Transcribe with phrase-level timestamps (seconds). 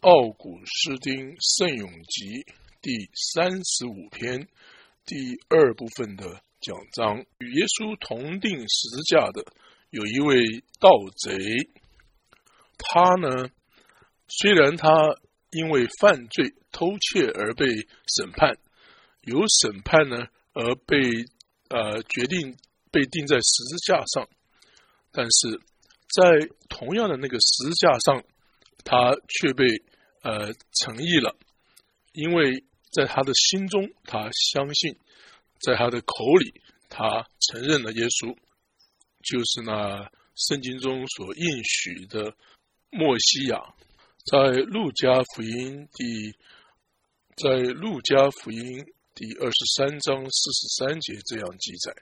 [0.00, 2.46] 奥古斯丁圣咏集
[2.80, 4.48] 第三十五篇
[5.04, 6.24] 第二部分的
[6.58, 7.18] 讲章。
[7.36, 9.44] 与耶稣同定十字架的
[9.90, 11.36] 有一位盗贼，
[12.78, 13.50] 他呢，
[14.26, 14.88] 虽然他
[15.50, 18.56] 因为犯罪偷窃而被审判，
[19.20, 20.96] 有审判呢而被
[21.68, 22.56] 呃决定
[22.90, 24.26] 被钉在十字架上，
[25.12, 25.60] 但是
[26.08, 28.24] 在同样的那个十字架上，
[28.82, 29.66] 他却被。
[30.22, 31.34] 呃，诚意了，
[32.12, 34.98] 因为在他的心中，他相信，
[35.60, 38.36] 在他的口里，他承认了耶稣，
[39.22, 42.34] 就是那圣经中所应许的
[42.90, 43.74] 墨西亚。
[44.30, 46.36] 在路加福音第，
[47.36, 51.96] 在路加福音第二十三章四十三节这样记载：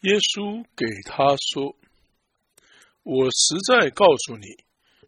[0.00, 1.74] 耶稣给他说
[3.02, 4.46] ：“我实在告诉你，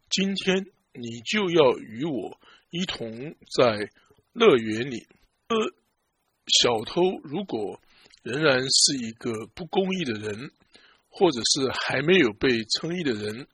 [0.08, 0.64] 今天。”
[0.94, 2.38] 你就要与我
[2.70, 3.90] 一同在
[4.32, 5.06] 乐园里。
[5.48, 5.56] 呃，
[6.46, 7.80] 小偷如果
[8.22, 10.50] 仍然是一个不公义的人，
[11.08, 13.46] 或者是还没有被称义的人，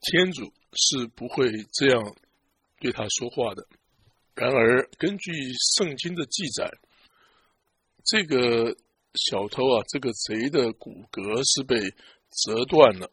[0.00, 2.16] 天主是不会这样
[2.80, 3.66] 对他说话的。
[4.34, 5.32] 然而，根据
[5.76, 6.70] 圣经的记载，
[8.04, 8.76] 这个
[9.14, 11.80] 小偷啊，这个贼的骨骼是被
[12.30, 13.10] 折断了。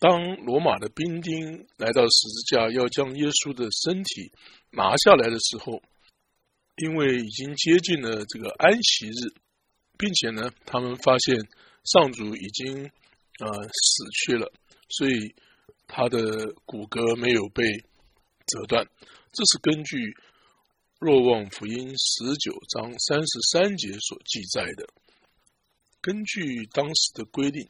[0.00, 4.32] 当罗马的兵丁来到十字架，要将耶稣的身体
[4.70, 5.82] 拿下来的时候，
[6.76, 9.34] 因为已经接近了这个安息日，
[9.98, 11.36] 并且呢，他们发现
[11.84, 12.90] 上主已经
[13.40, 14.50] 呃死去了，
[14.88, 15.34] 所以
[15.86, 17.62] 他的骨骼没有被
[18.46, 18.88] 折断。
[19.32, 19.98] 这是根据
[20.98, 24.88] 《若望福音》十九章三十三节所记载的。
[26.00, 27.68] 根据当时的规定。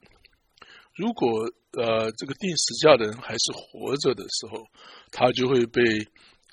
[1.01, 4.67] 如果呃这个钉十字架的人还是活着的时候，
[5.11, 5.83] 他就会被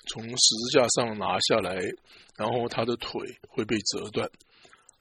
[0.08, 1.74] 从十字架上拿下来，
[2.38, 4.26] 然后他的腿会被折断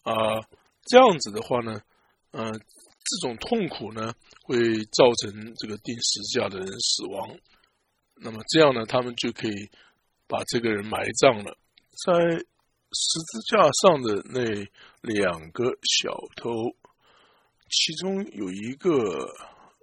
[0.04, 0.42] 啊。
[0.90, 1.80] 这样子的话呢，
[2.32, 4.14] 呃，这种痛苦呢
[4.44, 4.58] 会
[4.92, 7.38] 造成这个钉十字架的人死亡。
[8.16, 9.70] 那么这样呢，他们就可以
[10.28, 11.58] 把这个人埋葬了。
[12.06, 14.44] 在十字架上的那
[15.02, 15.64] 两个
[16.02, 16.52] 小偷。
[17.70, 18.90] 其中有一个，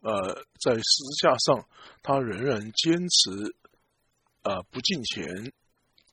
[0.01, 1.69] 呃，在十字架上，
[2.03, 3.55] 他仍然坚持，
[4.43, 5.53] 啊，不进钱，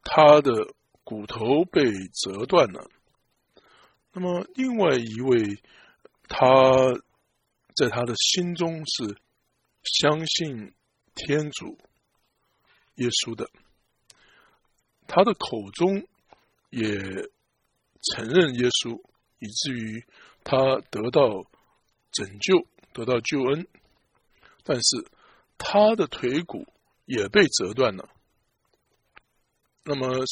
[0.03, 0.73] 他的
[1.03, 1.83] 骨头被
[2.23, 2.89] 折断了。
[4.11, 5.61] 那么，另外一位，
[6.27, 6.47] 他
[7.75, 9.17] 在他的心中是
[9.83, 10.73] 相信
[11.15, 11.77] 天主
[12.95, 13.49] 耶稣的，
[15.07, 16.05] 他的口中
[16.69, 16.83] 也
[18.13, 19.01] 承认耶稣，
[19.39, 20.05] 以至于
[20.43, 20.57] 他
[20.89, 21.49] 得到。
[22.11, 23.67] 拯救得到救恩，
[24.63, 25.07] 但是
[25.57, 26.67] 他的腿骨
[27.05, 28.09] 也被折断了。
[29.83, 30.25] 那么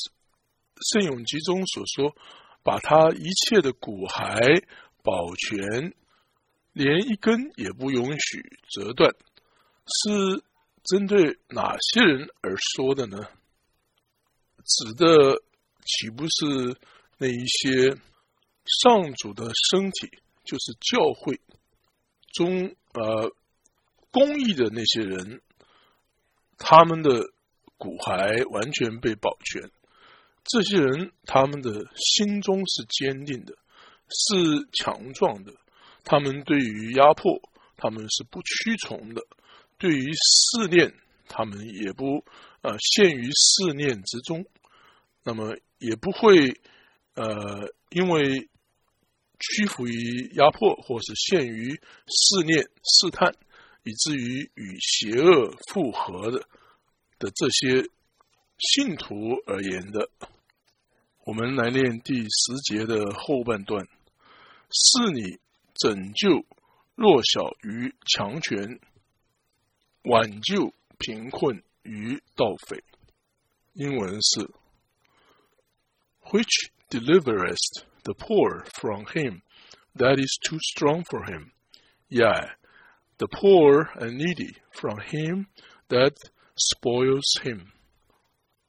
[0.92, 2.16] 圣咏集中所说，
[2.64, 4.64] 把他一切的骨骸
[5.04, 5.94] 保全，
[6.74, 9.12] 连一根也不允许折断，
[9.86, 10.44] 是
[10.84, 13.18] 针对哪些人而说的呢？
[14.64, 15.42] 指的
[15.84, 16.78] 岂不是
[17.18, 17.98] 那一些
[18.84, 21.42] 上主的身体，就是教会？
[22.34, 23.34] 中呃，
[24.12, 25.42] 公益的那些人，
[26.58, 27.22] 他们的
[27.78, 29.70] 骨骸完全被保全。
[30.44, 33.56] 这些人他们的心中是坚定的，
[34.10, 35.54] 是强壮的。
[36.04, 37.42] 他们对于压迫，
[37.78, 39.22] 他们是不屈从的；
[39.78, 40.94] 对于试炼，
[41.28, 42.24] 他们也不
[42.62, 44.46] 呃陷于试炼之中。
[45.24, 46.60] 那么也不会
[47.16, 48.50] 呃因为。
[49.40, 51.70] 屈服于压迫，或是陷于
[52.08, 53.34] 试炼、试探，
[53.84, 56.40] 以至于与邪恶复合的
[57.18, 57.90] 的这些
[58.58, 60.10] 信徒而言的，
[61.26, 63.88] 我们来念第十节的后半段：
[64.70, 65.40] 是你
[65.76, 66.46] 拯救
[66.96, 68.80] 弱小于强权，
[70.04, 72.84] 挽救贫困于盗匪。
[73.74, 74.50] 英文是
[76.24, 79.42] ：Which deliverest the poor from him
[79.96, 81.52] that is too strong for him.
[82.08, 82.50] Yea,
[83.18, 85.48] the poor and needy from him
[85.90, 86.14] that
[86.56, 87.68] spoils him.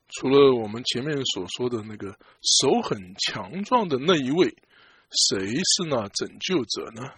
[0.08, 4.54] 除了我们前面所说的那个手很强壮的那一位，
[5.10, 7.12] 谁是那拯救者呢？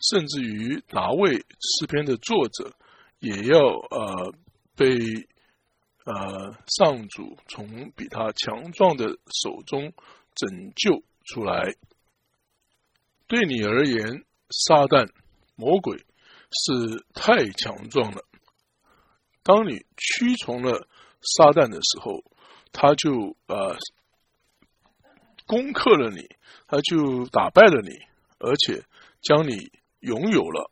[0.00, 2.72] 甚至于达卫诗篇的作者
[3.18, 4.32] 也要呃
[4.76, 4.96] 被
[6.04, 9.06] 呃上主从比他强壮的
[9.42, 9.92] 手中
[10.34, 11.74] 拯救出来，
[13.26, 15.10] 对你而言，撒旦、
[15.56, 15.98] 魔鬼
[16.50, 18.24] 是太强壮了，
[19.42, 20.88] 当你屈从了
[21.20, 22.24] 撒旦的时候，
[22.72, 23.76] 他就呃
[25.46, 26.28] 攻克了你，
[26.66, 27.90] 他就打败了你，
[28.38, 28.84] 而且
[29.20, 29.70] 将你
[30.00, 30.70] 拥有了。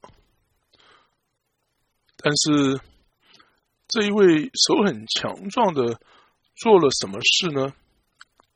[2.16, 2.80] 但是
[3.88, 6.00] 这一位手很强壮的
[6.54, 7.74] 做了什么事呢？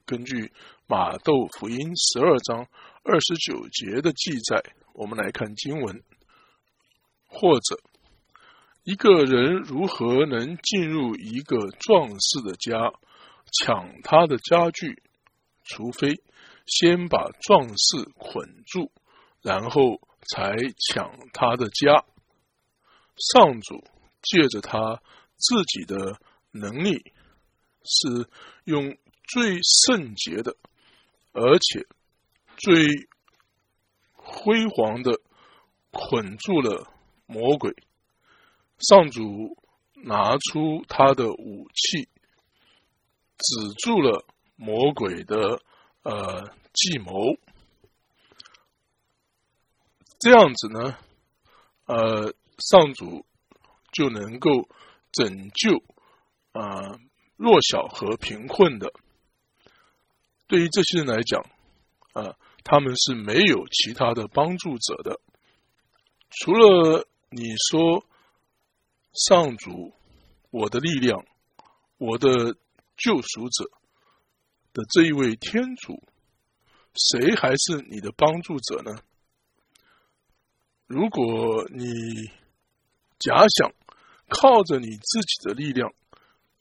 [0.06, 0.52] 根据
[0.90, 2.66] 马窦福音十二章
[3.04, 6.02] 二十九节的记载，我们来看经文，
[7.28, 7.78] 或者
[8.82, 12.92] 一个人如何能进入一个壮士的家，
[13.52, 15.00] 抢他的家具，
[15.62, 16.20] 除非
[16.66, 18.90] 先把壮士捆住，
[19.42, 20.56] 然后才
[20.88, 22.04] 抢他的家。
[23.32, 23.84] 上主
[24.22, 25.00] 借着他
[25.36, 26.18] 自己的
[26.50, 27.12] 能力，
[27.84, 28.28] 是
[28.64, 28.98] 用
[29.28, 30.56] 最圣洁的，
[31.32, 31.86] 而且
[32.56, 33.08] 最
[34.12, 35.20] 辉煌的
[35.90, 36.92] 捆住了
[37.26, 37.74] 魔鬼。
[38.78, 39.56] 上主
[39.94, 42.08] 拿出他的武器，
[43.36, 44.24] 止住了
[44.56, 45.60] 魔鬼的
[46.02, 47.36] 呃计谋。
[50.18, 50.98] 这样子呢，
[51.86, 52.34] 呃。
[52.62, 53.24] 上主
[53.90, 54.68] 就能够
[55.12, 55.82] 拯救
[56.52, 57.00] 啊
[57.36, 58.92] 弱小和贫困的。
[60.50, 61.40] 对于这些人来讲，
[62.12, 65.20] 啊，他们是没有其他的帮助者的，
[66.28, 68.04] 除了你说
[69.12, 69.94] 上主，
[70.50, 71.24] 我的力量，
[71.98, 72.56] 我的
[72.96, 73.70] 救赎者
[74.72, 76.02] 的这一位天主，
[76.96, 78.98] 谁还是你的帮助者呢？
[80.88, 81.86] 如果你
[83.20, 83.72] 假想
[84.28, 85.92] 靠着你自己的力量，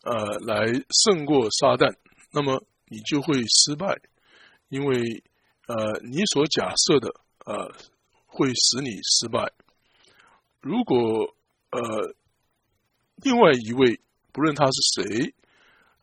[0.04, 0.68] 呃，来
[1.04, 1.96] 胜过撒旦，
[2.32, 4.02] 那么你就会失败，
[4.68, 5.24] 因为
[5.68, 7.14] 呃，你所假设的
[7.46, 7.74] 呃，
[8.26, 9.54] 会使你失败。
[10.60, 11.36] 如果
[11.70, 12.16] 呃，
[13.16, 14.02] 另外一位
[14.32, 15.34] 不论他是谁，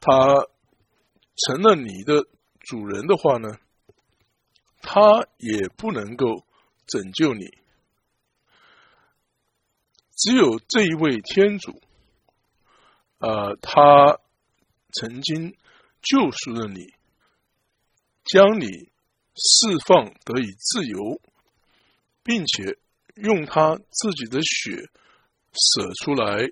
[0.00, 0.47] 他
[1.47, 2.27] 成了你的
[2.61, 3.49] 主人的话呢，
[4.81, 6.44] 他也不能够
[6.87, 7.47] 拯救你。
[10.17, 11.82] 只有这一位天主，
[13.19, 14.19] 呃，他
[14.93, 15.55] 曾经
[16.08, 16.94] 救赎了你，
[18.25, 18.67] 将你
[19.35, 21.20] 释放得以自由，
[22.23, 22.79] 并且
[23.17, 24.88] 用他自己的血
[25.53, 26.49] 舍出来，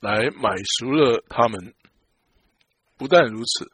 [0.00, 1.74] 来买赎了他们。
[2.96, 3.72] 不但如此，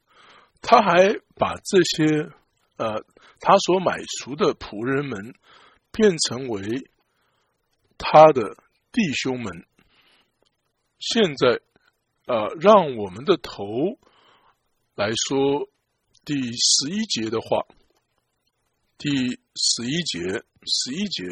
[0.62, 2.30] 他还把这些
[2.76, 3.04] 呃
[3.40, 5.34] 他所买赎的仆人们
[5.90, 6.88] 变成为
[7.98, 8.56] 他的。
[8.92, 9.66] 弟兄们，
[10.98, 11.60] 现在
[12.26, 13.62] 呃，让我们的头
[14.94, 15.68] 来说
[16.24, 17.66] 第十一节的话。
[18.98, 19.08] 第
[19.54, 21.24] 十一节，十一节，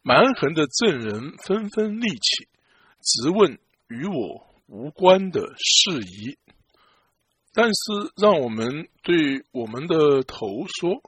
[0.00, 2.46] 蛮横的证人纷纷立起，
[3.00, 3.58] 直问
[3.88, 6.38] 与我无关的事宜。
[7.52, 10.46] 但是，让我们对我们的头
[10.78, 11.02] 说：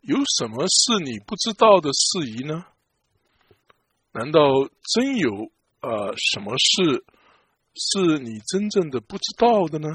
[0.00, 2.64] 有什么是你不知道的事宜呢？
[4.12, 4.40] 难道
[4.94, 5.52] 真有
[5.82, 7.04] 呃什么事
[7.82, 9.88] 是你真正的不知道的呢？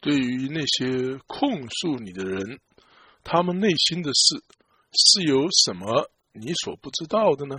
[0.00, 2.60] 对于那些控诉你的人，
[3.24, 4.44] 他们内心的事
[4.92, 7.56] 是有什么你所不知道的呢？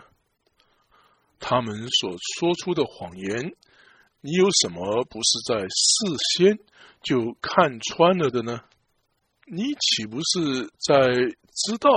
[1.40, 3.56] 他们所说出的谎言，
[4.22, 6.60] 你有什么不是在事先
[7.02, 8.62] 就看穿了的呢？
[9.46, 11.90] 你岂不是在知道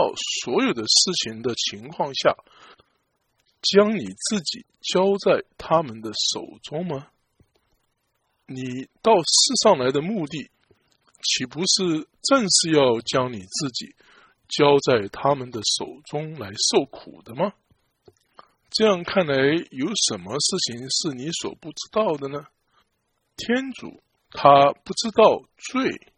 [0.43, 2.35] 所有的事情的情况下？
[3.63, 7.09] 将你自己交在他们的手中吗？
[8.47, 10.51] 你到世上来的目的，
[11.23, 13.95] 岂不是正是要将你自己
[14.49, 17.55] 交在他们的手中来受苦的吗？
[18.69, 19.35] 这样看来，
[19.71, 22.47] 有什么事情是你所不知道的呢？
[23.37, 26.11] 天主他不知道罪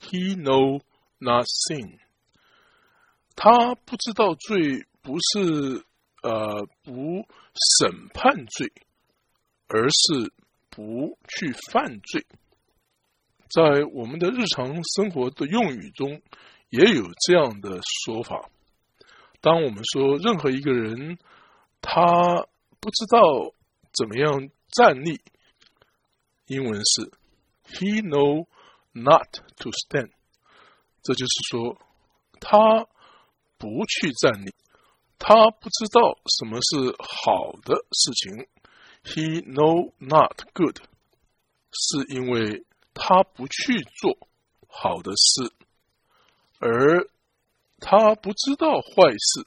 [0.00, 0.82] ，He know
[1.20, 2.00] nothing。
[3.36, 5.86] 他不知道罪，不是。
[6.22, 7.26] 呃，不
[7.78, 8.72] 审判罪，
[9.68, 10.32] 而是
[10.68, 12.26] 不去犯罪。
[13.48, 16.20] 在我们的日常生活的用语中，
[16.70, 18.50] 也有这样的说法。
[19.40, 21.18] 当我们说任何一个人
[21.80, 22.46] 他
[22.80, 23.54] 不知道
[23.92, 25.20] 怎么样站立，
[26.46, 27.12] 英文是
[27.64, 28.46] “he know
[28.92, 30.10] not to stand”，
[31.02, 31.80] 这就是说
[32.40, 32.86] 他
[33.56, 34.52] 不去站立。
[35.18, 38.46] 他不知道什么是好的事情
[39.04, 40.78] ，He know not good，
[41.72, 44.28] 是因为他不去做
[44.68, 45.52] 好的事，
[46.60, 47.08] 而
[47.80, 49.46] 他不知道坏事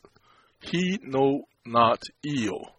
[0.61, 2.73] ，He know not ill，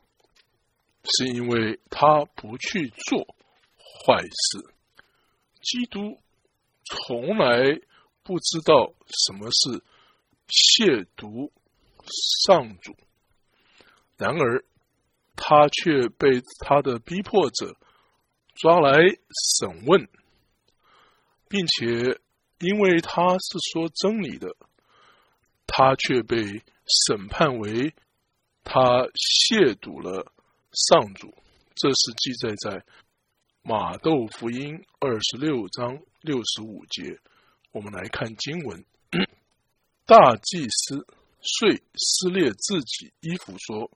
[1.04, 3.24] 是因为他不去做
[4.04, 4.74] 坏事。
[5.62, 6.18] 基督
[6.84, 7.80] 从来
[8.22, 9.82] 不知道什么是
[10.48, 11.50] 亵渎
[12.46, 12.96] 上主，
[14.16, 14.64] 然而
[15.36, 17.76] 他却被他的逼迫者
[18.54, 18.98] 抓来
[19.58, 20.08] 审问，
[21.48, 22.20] 并且
[22.58, 24.54] 因为他是说真理的，
[25.66, 26.62] 他却被
[27.06, 27.94] 审判为
[28.64, 30.32] 他亵渎了
[30.72, 31.34] 上主。
[31.74, 32.84] 这是记载在。
[33.64, 37.20] 马窦福音二十六章六十五节，
[37.70, 38.84] 我们来看经文。
[40.04, 41.06] 大祭司
[41.42, 43.90] 遂撕裂自己衣服，说：“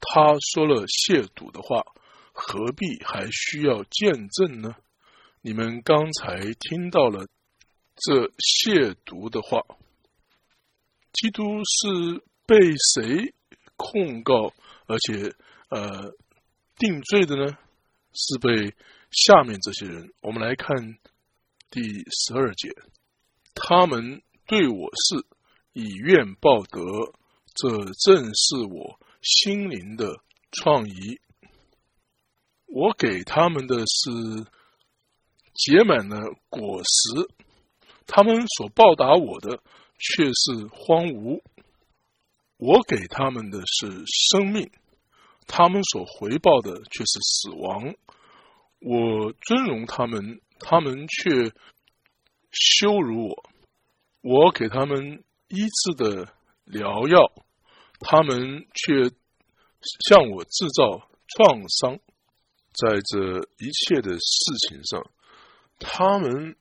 [0.00, 1.84] 他说了亵渎的话，
[2.32, 4.74] 何必还需要见证呢？”
[5.42, 7.26] 你们刚才听到了
[7.96, 9.62] 这亵渎的话。
[11.12, 12.56] 基督是被
[12.94, 13.34] 谁
[13.76, 14.52] 控告，
[14.86, 15.34] 而且
[15.68, 16.12] 呃
[16.76, 17.58] 定罪的呢？
[18.12, 18.74] 是被。
[19.16, 20.98] 下面这些人，我们来看
[21.70, 22.74] 第十二节。
[23.54, 25.24] 他们对我是
[25.74, 26.80] 以怨报德，
[27.52, 27.68] 这
[28.06, 31.20] 正是我心灵的创意。
[32.66, 34.46] 我给他们的是
[35.52, 37.28] 结满了果实，
[38.06, 39.62] 他们所报答我的
[39.98, 41.42] 却是荒芜。
[42.56, 44.70] 我给他们的是生命，
[45.48, 47.96] 他们所回报的却是死亡。
[48.78, 51.52] 我尊荣他们，他们却
[52.52, 53.50] 羞辱我；
[54.20, 56.32] 我给他们医治的
[56.64, 57.32] 疗药，
[58.00, 59.10] 他们却
[60.08, 61.98] 向我制造创伤。
[62.72, 65.06] 在这一切的事情上，
[65.78, 66.56] 他们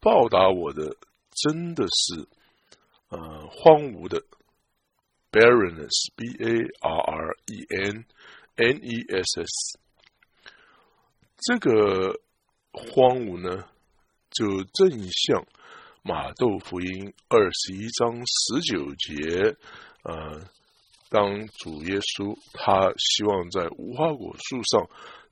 [0.00, 0.96] 报答我的
[1.30, 2.26] 真的是
[3.08, 4.22] 呃荒芜的
[5.30, 6.48] barrenness，b a
[6.80, 8.06] r r e n
[8.56, 9.78] n e s s。
[11.36, 12.18] 这个
[12.72, 13.68] 荒芜呢，
[14.30, 15.46] 就正像
[16.06, 19.56] 马窦福音二十一章十九节，
[20.02, 20.38] 呃，
[21.08, 24.86] 当主耶稣他希望在无花果树上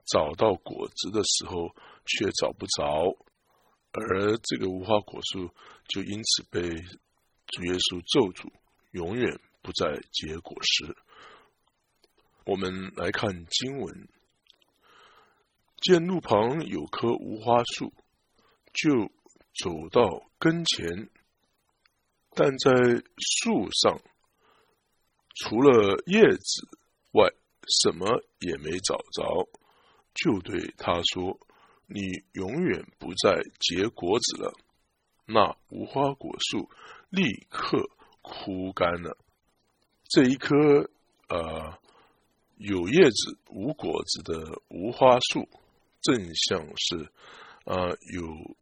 [0.06, 1.76] 找到果子的时候，
[2.06, 3.14] 却找不着，
[3.92, 5.50] 而这个无花果树
[5.88, 8.50] 就因此被主耶稣咒诅，
[8.92, 10.96] 永远不再结果实。
[12.46, 14.08] 我们来看经文。
[15.82, 17.92] 见路旁有棵无花树，
[18.72, 19.12] 就
[19.54, 21.10] 走到跟前，
[22.34, 22.70] 但在
[23.18, 24.00] 树上
[25.34, 26.68] 除了叶子
[27.12, 27.28] 外，
[27.82, 29.48] 什么也没找着，
[30.14, 31.38] 就对他说
[31.86, 32.00] ：“你
[32.32, 34.54] 永远不再结果子了。”
[35.26, 36.68] 那无花果树
[37.08, 37.90] 立刻
[38.20, 39.16] 枯干了。
[40.08, 40.90] 这一棵
[41.28, 41.78] 呃
[42.56, 45.48] 有叶子无果子的无花树。
[46.02, 47.12] 正像是，
[47.64, 48.56] 呃，有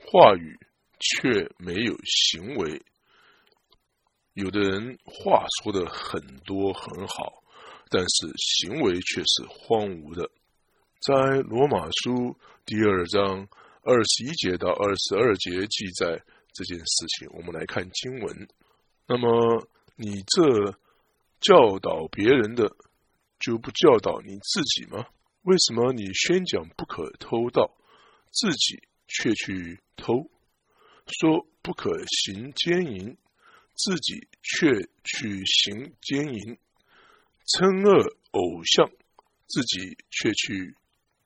[0.00, 0.58] 话语
[0.98, 2.82] 却没有行为。
[4.34, 7.42] 有的人话说的很多很好，
[7.90, 10.30] 但是行为却是荒芜的。
[11.00, 13.48] 在罗马书第二章
[13.82, 18.48] 二十一节到二十二节记载这件事情，我们来看经文。
[19.06, 20.78] 那么，你这
[21.40, 22.76] 教导别人的，
[23.38, 25.06] 就不教导你自己吗？
[25.42, 27.74] 为什么你宣讲不可偷盗，
[28.30, 30.30] 自己却去偷？
[31.06, 33.16] 说不可行奸淫，
[33.74, 34.70] 自己却
[35.04, 36.56] 去行奸淫；
[37.46, 38.90] 称恶偶像，
[39.46, 40.76] 自己却去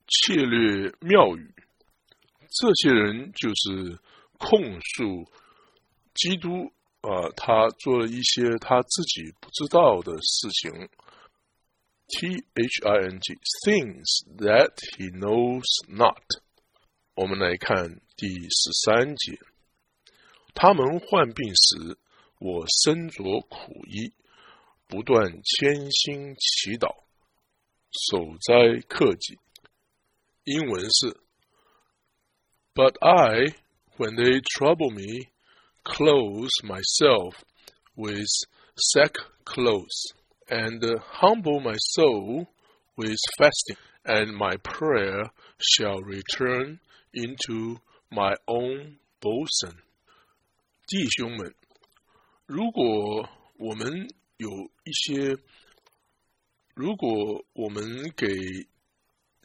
[0.07, 1.53] 窃掠庙宇。
[2.49, 3.99] 这些人就是
[4.39, 5.29] 控诉
[6.15, 10.89] 基督啊，他做了一些他自己不知道的事情。
[12.09, 13.35] T H I N G
[13.65, 14.05] things
[14.37, 16.23] that he knows not。
[17.16, 19.40] 我们来看第十三节。
[20.54, 21.98] 他们患病时，
[22.40, 24.14] 我身着苦衣，
[24.88, 27.04] 不断谦心祈祷，
[28.10, 29.38] 守斋克己。
[30.44, 31.18] 英文是：
[32.74, 33.56] But I,
[33.98, 35.30] when they trouble me,
[35.84, 37.36] clothe myself
[37.96, 38.28] with
[38.76, 40.14] sackcloth
[40.48, 42.48] and humble my soul
[42.96, 46.80] with fasting, and my prayer shall return
[47.13, 47.79] Into
[48.11, 49.77] my own bosom。
[50.87, 51.55] 弟兄们，
[52.47, 54.49] 如果我们有
[54.85, 55.39] 一些，
[56.75, 58.27] 如果我们给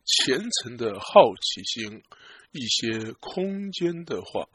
[0.03, 2.03] 虔诚的好奇心
[2.51, 4.47] 一些空间的话，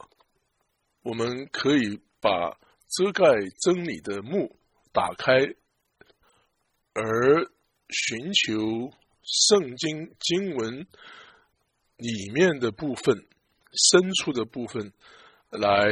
[1.03, 3.23] 我们可以把遮盖
[3.61, 4.57] 真理的幕
[4.91, 5.33] 打开。
[6.95, 7.51] 而
[7.89, 8.93] 寻求
[9.23, 10.87] 圣经经文
[12.03, 13.15] 里面的部分、
[13.71, 14.91] 深处的部分
[15.49, 15.87] 来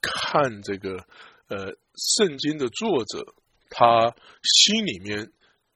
[0.00, 1.06] 看这个
[1.46, 3.34] 呃圣经的作者
[3.70, 5.30] 他心里面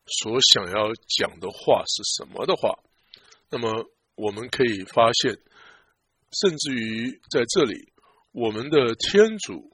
[0.06, 2.80] 所想要讲的话是什么的话，
[3.48, 5.38] 那么我们可以发现，
[6.32, 7.92] 甚至于在这里，
[8.32, 9.70] 我们的天主。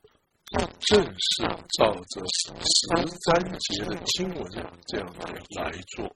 [0.79, 1.43] 正是
[1.77, 4.45] 照着十三节的经文
[4.87, 5.13] 这样
[5.57, 6.15] 来做。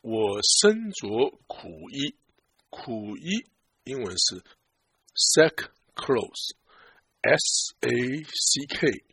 [0.00, 2.16] 我身着苦衣，
[2.72, 3.44] 苦衣
[3.84, 4.42] 英文是
[5.14, 7.90] sack clothes，s a
[8.24, 9.04] c k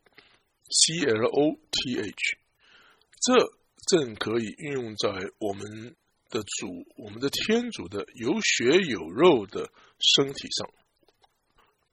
[0.72, 2.38] c l o t h，
[3.20, 3.52] 这
[3.86, 5.96] 正可以运用在我们
[6.30, 10.72] 的主、我们的天主的有血有肉的身体上。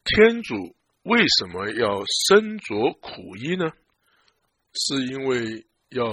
[0.05, 0.75] 天主。
[1.07, 3.71] 为什么要身着苦衣呢？
[4.73, 6.05] 是因为要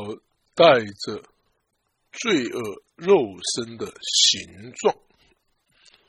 [0.54, 1.24] 带着
[2.12, 3.16] 罪恶肉
[3.56, 4.96] 身的形状。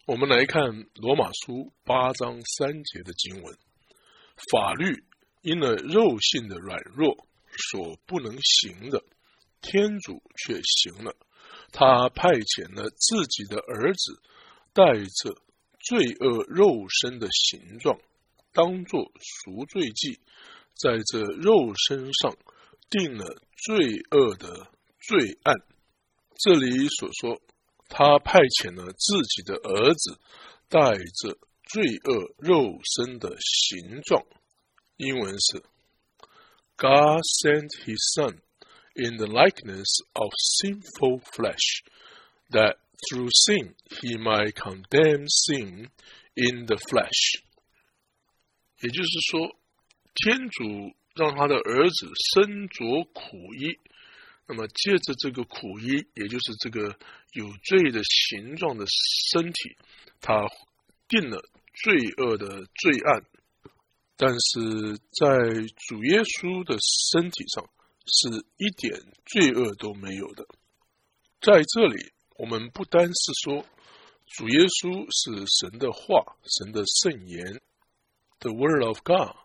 [0.07, 3.57] 我们来看罗马书八章三节的经文：
[4.51, 5.03] 法律
[5.41, 7.27] 因了肉性的软弱
[7.73, 9.03] 所不能行的，
[9.63, 11.17] 天主却行了。
[11.73, 14.21] 他派遣了自己的儿子，
[14.75, 15.41] 带着
[15.81, 17.99] 罪恶肉身的形状。
[18.53, 20.21] 当作赎罪祭，
[20.75, 22.37] 在这肉身上
[22.91, 23.25] 定了
[23.57, 24.71] 罪恶的
[25.01, 25.57] 罪案。
[26.37, 27.41] 这里所说，
[27.89, 30.19] 他派遣了自己的儿子，
[30.69, 34.25] 带着罪恶肉身的形状。
[34.97, 35.63] 英文是
[36.77, 38.41] ：God sent His Son
[38.95, 41.83] in the likeness of sinful flesh,
[42.51, 42.77] that
[43.09, 45.91] through sin He might condemn sin
[46.35, 47.43] in the flesh.
[48.81, 49.57] 也就是说，
[50.15, 53.79] 天主让他的儿子身着苦衣，
[54.47, 56.99] 那么借着这个苦衣，也就是这个
[57.35, 58.85] 有罪的形状的
[59.31, 59.77] 身体，
[60.21, 60.49] 他
[61.09, 61.43] 定了
[61.83, 63.25] 罪恶的罪案，
[64.17, 65.29] 但是在
[65.89, 66.79] 主耶稣的
[67.13, 67.69] 身体上
[68.07, 70.47] 是一点罪恶都没有的。
[71.41, 73.67] 在这里，我们不单是说
[74.27, 77.61] 主耶稣是神的话，神的圣言。
[78.41, 79.37] The Word of God，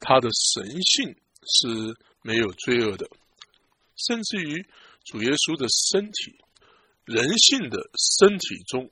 [0.00, 3.08] 他的神性是没有罪恶的，
[3.96, 4.66] 甚至于
[5.04, 6.43] 主耶稣的身体，
[7.04, 7.78] 人性的
[8.18, 8.90] 身体中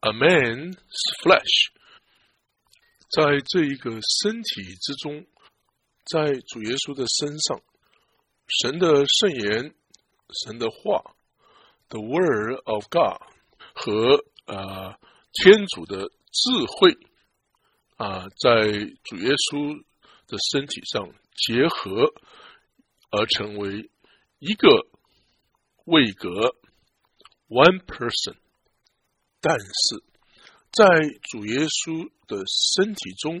[0.00, 0.76] ，a man's
[1.22, 1.70] flesh，
[3.10, 3.90] 在这一个
[4.22, 5.26] 身体之中，
[6.04, 7.62] 在主耶稣的身上，
[8.48, 9.74] 神的圣言、
[10.44, 11.14] 神的话
[11.88, 13.22] ，The Word of God
[13.74, 14.98] 和啊
[15.32, 16.96] 天主的智慧。
[17.96, 18.60] 啊，在
[19.04, 19.82] 主耶稣
[20.26, 22.12] 的身体上结合，
[23.10, 23.90] 而成为
[24.38, 24.86] 一个
[25.86, 26.54] 位格
[27.48, 28.36] （one person）。
[29.40, 30.02] 但是
[30.72, 30.86] 在
[31.22, 32.42] 主耶稣的
[32.74, 33.40] 身体中，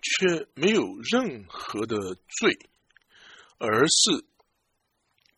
[0.00, 2.58] 却没有任何的罪，
[3.58, 4.24] 而是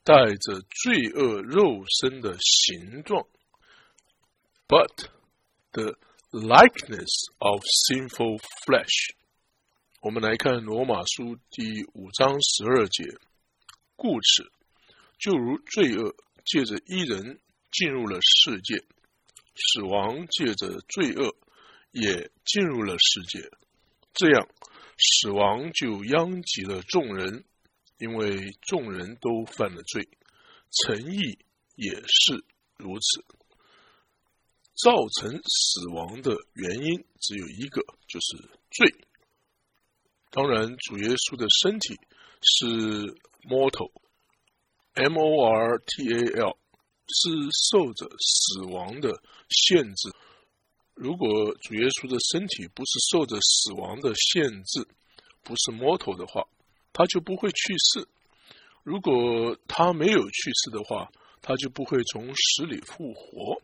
[0.03, 3.27] 带着罪恶肉身的形状。
[4.69, 5.09] But
[5.73, 5.97] the
[6.33, 9.15] likeness of sinful flesh。
[10.01, 13.05] 我们来看罗马书第五章十二节，
[13.97, 14.53] 故此，
[15.19, 17.41] 就如罪恶借着一人
[17.77, 18.83] 进入了世界，
[19.55, 21.37] 死亡借着罪恶
[21.91, 23.51] 也进入了世界，
[24.15, 24.49] 这样
[24.97, 27.45] 死亡就殃及了众人，
[27.99, 30.09] 因为众人都犯了罪，
[30.71, 31.39] 诚意
[31.75, 32.47] 也是
[32.79, 33.25] 如此。
[34.83, 38.37] 造成死亡的原因只有一个，就是
[38.71, 38.95] 罪。
[40.31, 41.99] 当然，主耶稣的身体
[42.43, 42.67] 是
[43.49, 46.59] mortal，m o r t a l，
[47.09, 47.31] 是
[47.71, 50.11] 受着死亡的限制。
[50.95, 51.29] 如果
[51.61, 54.89] 主耶稣的身体不是受着死亡的限制，
[55.43, 56.47] 不是 mortal 的话，
[56.93, 58.09] 他就不会去世。
[58.83, 61.11] 如果他没有去世的话，
[61.43, 63.61] 他就不会从死里复活。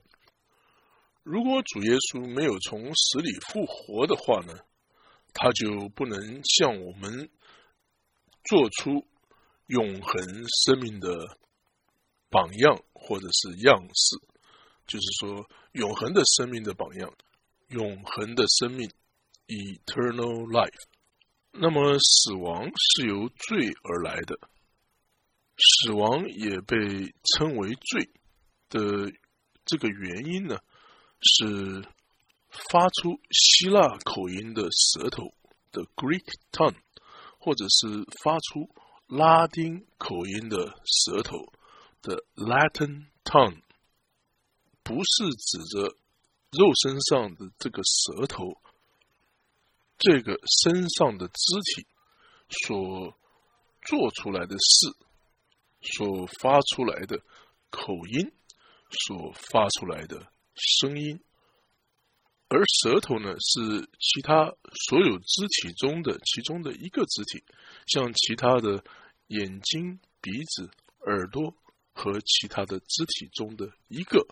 [1.23, 4.55] 如果主耶稣没有从死里复活的话呢，
[5.33, 7.31] 他就不能向我们
[8.45, 9.07] 做出
[9.67, 10.23] 永恒
[10.65, 11.39] 生命的
[12.33, 14.19] 榜样或者是样式，
[14.87, 17.13] 就是说永恒的生命的榜样，
[17.69, 18.91] 永恒的生命
[19.47, 20.83] （eternal life）。
[21.53, 24.37] 那么死亡是由罪而来的，
[25.59, 28.11] 死亡也被称为罪
[28.71, 29.13] 的
[29.67, 30.57] 这个原因呢？
[31.21, 31.85] 是
[32.71, 35.33] 发出希腊口音的舌头
[35.71, 36.75] 的 Greek tongue，
[37.39, 38.69] 或者是发出
[39.07, 41.37] 拉丁口音的舌头
[42.03, 43.63] 的 Latin tongue
[44.83, 45.97] 不是指着
[46.51, 48.59] 肉身上的这个舌头，
[49.97, 51.43] 这个身上的肢
[51.75, 51.87] 体
[52.51, 53.17] 所
[53.83, 54.95] 做出来的事，
[55.81, 57.23] 所发出来的
[57.71, 58.33] 口音，
[59.07, 61.21] 所发出来的声音。
[62.49, 64.45] 而舌头呢，是其他
[64.89, 67.43] 所有肢体中的其中的一个肢体，
[67.87, 68.85] 像其他的
[69.29, 70.71] 眼睛、鼻子、
[71.07, 71.55] 耳朵
[71.93, 74.27] 和其他的肢体中的一个。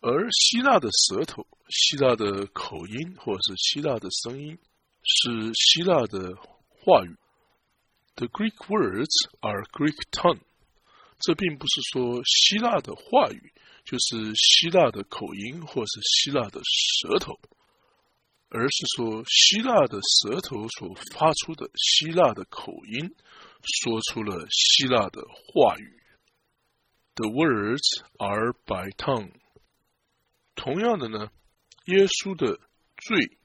[0.00, 4.58] 而希腊的舌头、希腊的口音或者是希腊的声音，
[5.02, 6.34] 是希腊的
[6.68, 7.16] 话语。
[8.16, 10.40] The Greek words are Greek tongue。
[11.20, 13.52] 这并不是说希腊的话语。
[13.84, 17.38] 就是希腊的口音，或是希腊的舌头，
[18.48, 23.14] 而是说希腊的舌头所发出的希腊的口音，
[23.62, 26.00] 说出了希腊的话语。
[27.16, 29.32] The words are by tongue。
[30.56, 31.30] 同样的呢，
[31.86, 32.58] 耶稣的
[32.96, 33.38] 罪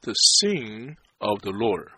[0.00, 1.90] ，the sin of the Lord，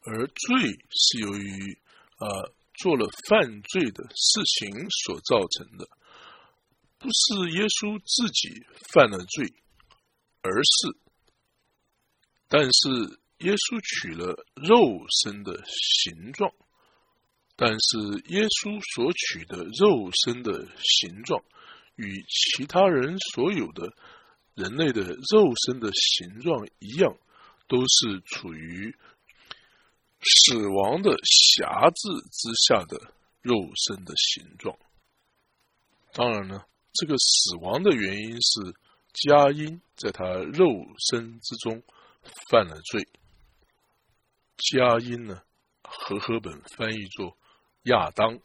[0.00, 1.78] 而罪是由于
[2.18, 5.88] 呃做了犯罪的事情所造成的。
[6.98, 9.54] 不是耶稣自己犯了罪，
[10.40, 10.96] 而是，
[12.48, 16.52] 但是耶稣取了肉身的形状，
[17.62, 21.44] 但是耶稣所取的肉身的形状，
[21.94, 23.94] 与其他人所有的
[24.56, 27.16] 人类的肉身的形状一样，
[27.68, 28.96] 都是处于
[30.20, 34.76] 死亡的辖制之下的肉身的形状。
[36.12, 36.64] 当然呢。
[36.94, 38.74] 这个死亡的原因是
[39.14, 40.66] 佳音在他肉
[40.98, 41.82] 身之中
[42.50, 43.08] 犯了罪。
[44.58, 45.40] 佳音呢，
[45.82, 47.34] 和合本翻译作
[47.84, 48.40] 亚当，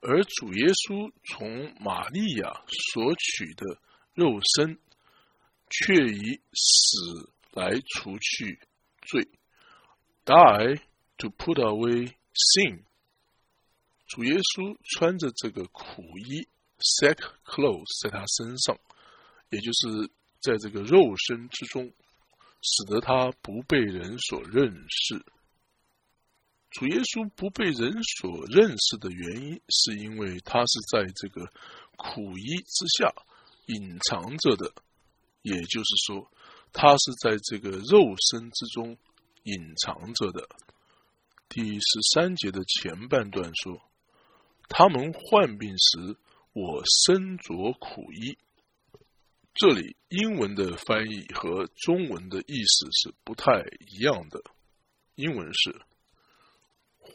[0.00, 3.78] 而主耶稣从玛利亚所取的
[4.14, 4.78] 肉身，
[5.70, 8.60] 却以死来除去
[9.02, 9.28] 罪
[10.24, 10.80] ，die
[11.18, 12.82] to put away sin。
[14.06, 16.48] 主耶稣穿着这个苦衣。
[17.00, 18.76] sack clothes 在他身上，
[19.48, 20.10] 也就是
[20.42, 21.90] 在这个肉身之中，
[22.60, 25.24] 使得他不被人所认识。
[26.74, 31.50] 主耶稣不被人所认识的原因，是因为他是在这个
[31.96, 33.14] 苦衣之下
[33.66, 34.74] 隐藏着的，
[35.42, 36.30] 也就是说，
[36.72, 38.98] 他是在这个肉身之中
[39.44, 40.48] 隐藏着的。
[41.48, 43.80] 第十三节的前半段说，
[44.68, 46.18] 他们患病时。
[46.56, 48.38] 我身着苦衣，
[49.54, 54.40] 这里英文的翻译和中文的意思是不太一样的。
[55.16, 55.82] 英文是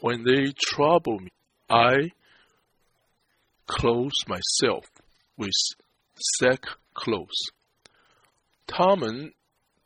[0.00, 1.30] ：When they trouble me,
[1.66, 2.12] I
[3.66, 4.84] close myself
[5.36, 5.52] with
[6.38, 6.62] sack
[6.94, 7.52] clothes。
[8.66, 9.34] 他们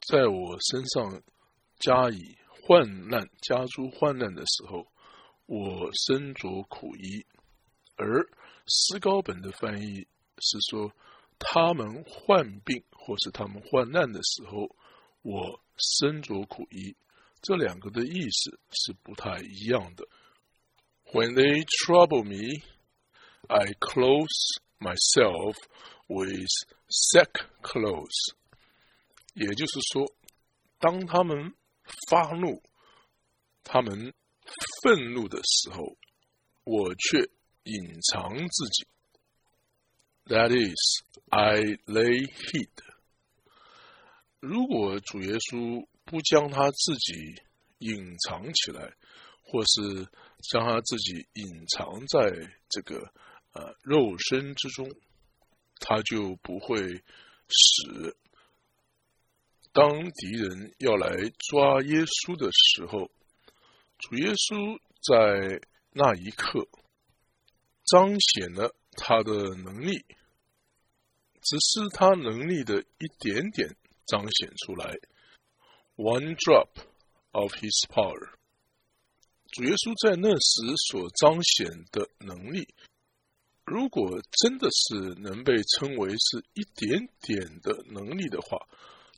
[0.00, 1.22] 在我身上
[1.78, 4.86] 加以患难、加诸患难的时候，
[5.46, 7.26] 我身着苦衣，
[7.96, 8.28] 而。
[8.66, 10.90] 诗高本的翻译是说，
[11.38, 14.74] 他们患病或是他们患难的时候，
[15.20, 16.96] 我身着苦衣。
[17.44, 20.08] 这两个的意思是不太一样的。
[21.12, 22.64] When they trouble me,
[23.46, 25.54] I close myself
[26.08, 26.48] with
[26.88, 28.34] sack clothes。
[29.34, 30.12] 也就是说，
[30.78, 31.54] 当他们
[32.10, 32.62] 发怒、
[33.62, 34.12] 他们
[34.82, 35.96] 愤怒的时候，
[36.64, 37.30] 我却。
[37.66, 38.86] 隐藏自己
[40.26, 42.68] ，That is, I lay hid。
[44.40, 47.42] 如果主耶稣不将他自己
[47.78, 48.94] 隐藏起来，
[49.42, 50.08] 或是
[50.50, 52.30] 将他自己隐藏在
[52.68, 53.12] 这个
[53.52, 54.90] 呃肉身之中，
[55.80, 57.02] 他就不会
[57.48, 58.16] 死
[59.72, 61.08] 当敌人要来
[61.50, 63.10] 抓耶稣的时候，
[63.98, 66.68] 主耶稣在那一刻。
[67.86, 70.06] 彰显了他的能力，
[71.42, 74.96] 只是他能力的一点点彰显出来。
[75.96, 76.70] One drop
[77.30, 78.32] of his power，
[79.52, 82.68] 主耶稣在那时所彰显的能力，
[83.64, 88.66] 如果真的是能被称为是一点点的能力的话，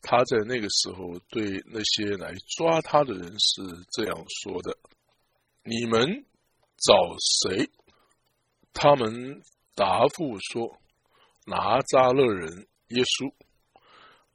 [0.02, 3.62] 他在那个时候对那些来抓他的人是
[3.92, 4.76] 这样说的
[5.64, 6.26] ：“你们
[6.76, 6.94] 找
[7.48, 7.70] 谁？”
[8.74, 9.42] 他们
[9.74, 10.78] 答复说
[11.48, 13.32] ：“拿扎勒人耶稣。”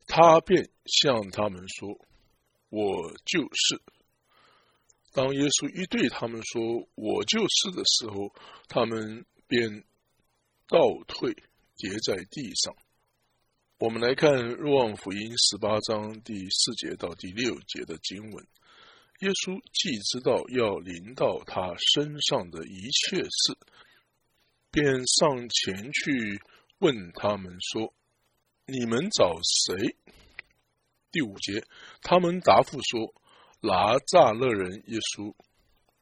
[0.08, 1.98] 他便向他们说
[2.72, 3.84] ：“我就是。”
[5.14, 8.34] 当耶稣一对他们说“我就是”的时候，
[8.68, 9.84] 他们便
[10.68, 11.34] 倒退，
[11.76, 12.74] 跌在地上。
[13.78, 18.48] 我们来看《若望福音》十八章第四节到第六节的经文。
[19.20, 23.58] 耶稣既知道要临到他身上的一切事，
[24.72, 26.40] 便上前去
[26.80, 27.94] 问他们说
[28.66, 29.98] ：“你们找谁？”
[31.12, 31.64] 第五节，
[32.02, 33.14] 他们答复说
[33.62, 35.34] ：“拿撒勒人耶稣。”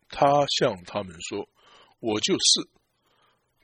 [0.09, 0.27] 他
[0.59, 1.49] 向他们说
[1.99, 2.69] ：“我就是。”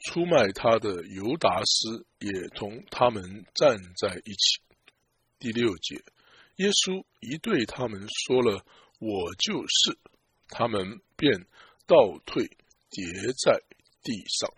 [0.05, 4.61] 出卖他的犹达斯也同他们站在一起。
[5.39, 5.95] 第六节，
[6.57, 8.65] 耶稣一对他们说了
[8.99, 9.97] ：“我就是。”
[10.49, 11.47] 他们便
[11.87, 13.03] 倒退，跌
[13.43, 13.59] 在
[14.03, 14.51] 地上。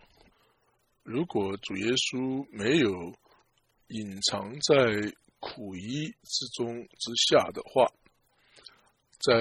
[1.03, 2.91] 如果主耶稣没有
[3.87, 7.91] 隐藏在苦衣之中之下的话，
[9.19, 9.33] 在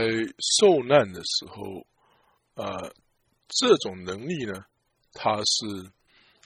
[0.58, 1.86] 受难的时候，
[2.54, 2.92] 啊，
[3.48, 4.66] 这种能力呢，
[5.12, 5.92] 它是。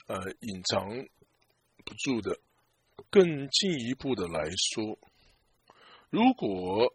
[0.07, 0.89] 呃，隐藏
[1.85, 2.37] 不住的。
[3.09, 4.99] 更进一步的来说，
[6.09, 6.93] 如果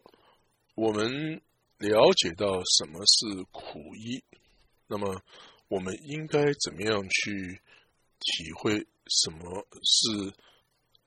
[0.75, 1.41] 我们
[1.79, 4.23] 了解到什么是苦役，
[4.85, 5.19] 那么
[5.67, 7.59] 我们应该怎么样去
[8.19, 10.31] 体会什么是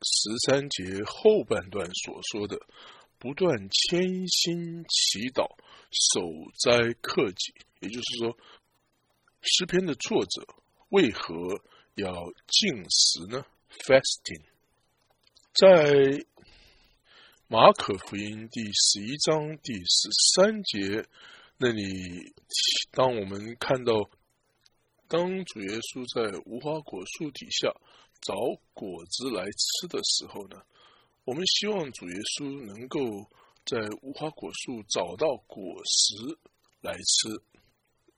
[0.03, 2.59] 十三节后半段所说的
[3.19, 5.47] 不断谦心祈祷、
[5.91, 6.21] 守
[6.59, 7.55] 斋克己？
[7.81, 8.37] 也就是说，
[9.43, 10.47] 诗篇的作者
[10.91, 11.63] 为何？
[11.97, 12.15] 要
[12.47, 13.45] 进食呢
[13.85, 14.45] ？Fasting，
[15.53, 16.25] 在
[17.49, 21.05] 马可福音第十一章第十三节
[21.59, 22.33] 那里，
[22.93, 23.93] 当我们看到
[25.11, 27.67] 当主耶稣在无花果树底下
[28.21, 28.33] 找
[28.73, 30.63] 果子来吃的时候呢，
[31.25, 33.01] 我们希望主耶稣能够
[33.67, 36.15] 在无花果树找到果实
[36.81, 37.43] 来吃。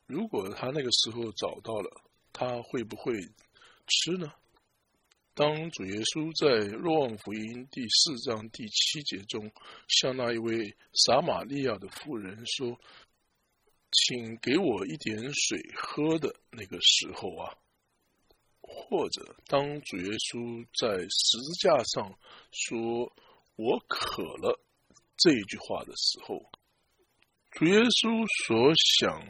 [0.05, 3.15] 如果他那个时候找到了，他会不会？
[3.89, 4.31] 吃呢？
[5.35, 9.51] 当主耶稣在若望福音第四章第七节中
[9.89, 12.79] 向那一位撒玛利亚的妇人说
[13.93, 17.55] ：“请给我一点水喝的那个时候啊，
[18.61, 22.19] 或者当主耶稣在十字架上
[22.51, 23.13] 说
[23.57, 24.59] ‘我渴了’
[25.17, 26.51] 这句话的时候，
[27.51, 29.21] 主耶稣所想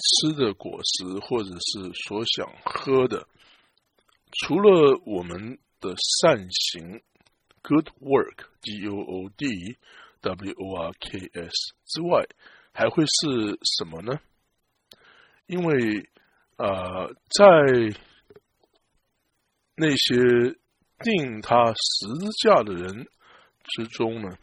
[0.00, 3.28] 吃的果实，或者是所想喝的。”
[4.32, 7.02] 除了我们的善行
[7.62, 9.76] （good work，g o o d
[10.22, 12.24] w o r k s） 之外，
[12.80, 14.18] 还会是什么呢？
[15.44, 16.08] 因为
[16.56, 17.44] 啊，在
[19.74, 20.16] 那些
[21.00, 23.06] 定他十字架的人
[23.64, 24.38] 之中呢，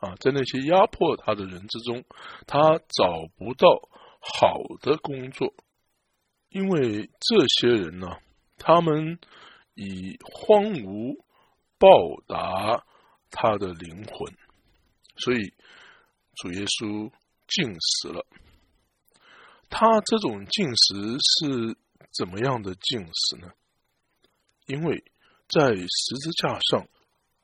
[0.00, 2.04] 啊，在那些压迫他的人之中，
[2.48, 3.68] 他找不到
[4.18, 5.54] 好的工作，
[6.48, 8.08] 因为这些人呢。
[8.58, 9.18] 他们
[9.74, 11.16] 以荒芜
[11.78, 11.88] 报
[12.28, 12.84] 答
[13.30, 14.32] 他的灵魂，
[15.16, 15.52] 所以
[16.36, 17.10] 主耶稣
[17.48, 18.26] 进食了。
[19.68, 21.76] 他这种进食是
[22.12, 23.52] 怎么样的进食呢？
[24.66, 25.04] 因为
[25.48, 26.86] 在十字架上，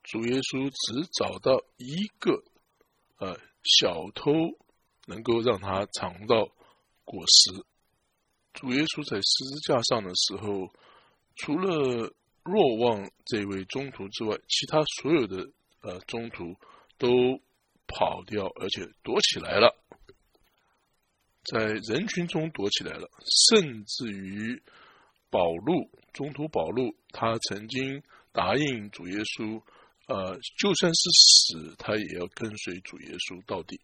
[0.03, 2.43] 主耶稣只找到一个
[3.19, 4.33] 呃小偷
[5.07, 6.51] 能够让他尝到
[7.05, 7.65] 果实。
[8.53, 10.73] 主耶稣在十字架上的时候。
[11.41, 15.49] 除了若望这位中途之外，其他所有的
[15.83, 16.57] 呃中途
[16.99, 17.09] 都
[17.87, 19.73] 跑掉，而且躲起来了，
[21.53, 23.09] 在人群中躲起来了。
[23.51, 24.63] 甚至于
[25.31, 29.63] 保路中途保路，他曾经答应主耶稣，
[30.07, 33.81] 呃，就算是死，他也要跟随主耶稣到底。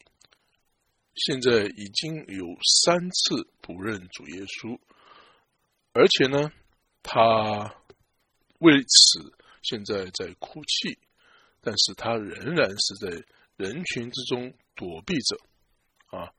[1.15, 2.47] 现在已经有
[2.85, 4.79] 三次不认主耶稣，
[5.93, 6.53] 而且呢。
[7.07, 7.77] 他
[8.61, 10.99] 为此现在在哭泣，
[11.61, 13.11] 但是他仍然是在
[13.59, 15.37] 人群之中躲避着，
[16.07, 16.33] 啊，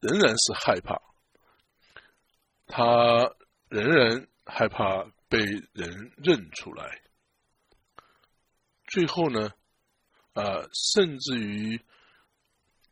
[0.00, 1.00] 仍然是害怕，
[2.66, 3.34] 他
[3.68, 5.38] 仍然害怕被
[5.72, 7.02] 人认出来。
[8.86, 9.52] 最后呢，
[10.34, 11.80] 啊，甚至于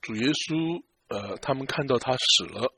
[0.00, 2.72] 主耶稣，呃，他们看到他死了，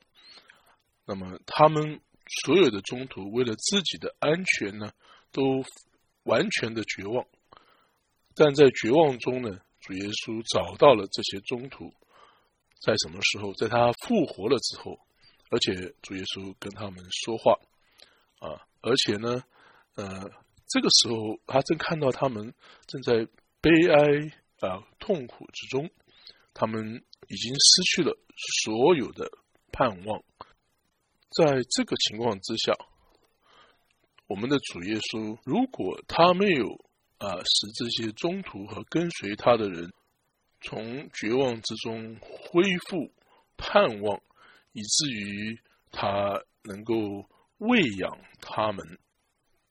[1.05, 2.01] 那么他们。
[2.45, 4.91] 所有的中途为了自己的安全呢，
[5.31, 5.65] 都
[6.25, 7.25] 完全的绝望。
[8.35, 11.91] 但在绝望中呢，主耶稣找到了这些中途，
[12.79, 13.53] 在什么时候？
[13.53, 14.97] 在他复活了之后，
[15.49, 17.53] 而且主耶稣跟他们说话
[18.39, 19.43] 啊，而且呢，
[19.95, 20.31] 呃，
[20.67, 22.53] 这个时候他正看到他们
[22.87, 23.27] 正在
[23.61, 25.89] 悲哀啊痛苦之中，
[26.53, 28.17] 他们已经失去了
[28.63, 29.29] 所有的
[29.71, 30.23] 盼望。
[31.31, 32.73] 在这个情况之下，
[34.27, 36.65] 我们的主耶稣，如果他没有
[37.17, 39.91] 啊使这些中途和跟随他的人
[40.61, 43.11] 从绝望之中恢复
[43.57, 44.21] 盼望，
[44.73, 45.59] 以至于
[45.91, 48.99] 他能够喂养他们，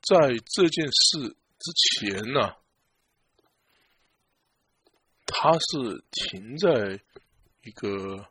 [0.00, 0.16] 在
[0.54, 2.54] 这件事之前呢，
[5.26, 7.00] 他是停在
[7.62, 8.26] 一个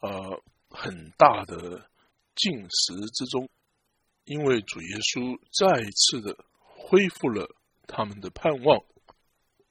[0.00, 1.90] 呃很大的
[2.34, 3.48] 进食之中。
[4.24, 8.84] 因为主耶稣再一次的恢复了他们的盼望，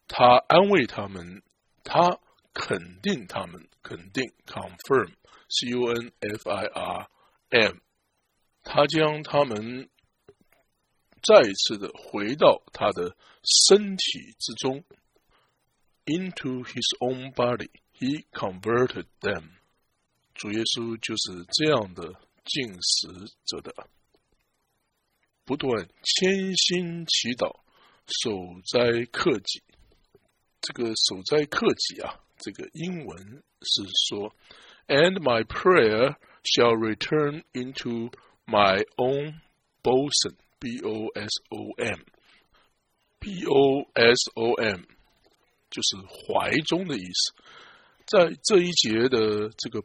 [0.08, 1.44] 他安慰他们，
[1.84, 2.20] 他
[2.60, 7.08] 肯定他们，肯定 confirm，c u n f i r
[7.50, 7.78] m，
[8.64, 9.88] 他将他们
[11.22, 13.16] 再一次的回到他的
[13.70, 14.84] 身体之中
[16.06, 19.52] ，into his own body，he converted them。
[20.34, 23.88] 主耶稣就是这样的进食者的。
[25.46, 27.60] 不断谦心祈祷，
[28.08, 28.32] 守
[28.66, 29.64] 斋克己。
[30.60, 34.34] 这个守斋克己啊，这个英文是说
[34.88, 38.12] ，And my prayer shall return into
[38.46, 39.42] my own
[39.84, 40.36] bosom.
[40.60, 42.00] B O S O M.
[43.20, 44.82] B O S O M，
[45.70, 47.34] 就是怀中的意思。
[48.06, 49.84] 在这一节的这个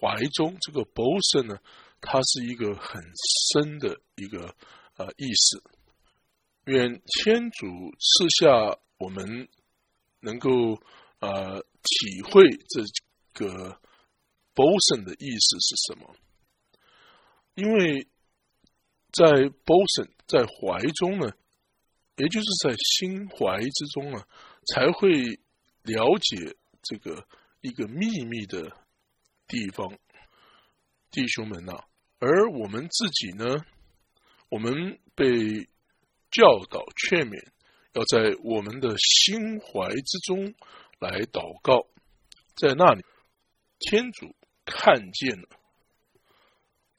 [0.00, 1.58] 怀中，这个 bosom 呢，
[2.00, 3.02] 它是一个很
[3.52, 4.54] 深的一个。
[4.96, 5.60] 呃，意思，
[6.66, 7.66] 愿天主
[7.98, 9.48] 赐下我们
[10.20, 10.80] 能够
[11.18, 12.82] 呃体会这
[13.44, 13.78] 个
[14.54, 16.16] boson 的意思是什么？
[17.54, 18.08] 因为
[19.12, 19.26] 在
[19.64, 21.32] boson 在怀中呢，
[22.16, 24.26] 也就是在心怀之中啊，
[24.72, 25.12] 才会
[25.82, 27.26] 了解这个
[27.60, 28.76] 一个秘密的
[29.46, 29.98] 地方，
[31.10, 31.84] 弟兄们呐，
[32.18, 33.64] 而我们自己呢？
[34.50, 35.68] 我们被
[36.30, 37.48] 教导劝勉，
[37.92, 40.54] 要在我们的心怀之中
[40.98, 41.86] 来祷告，
[42.56, 43.04] 在那里，
[43.78, 45.48] 天主看见了，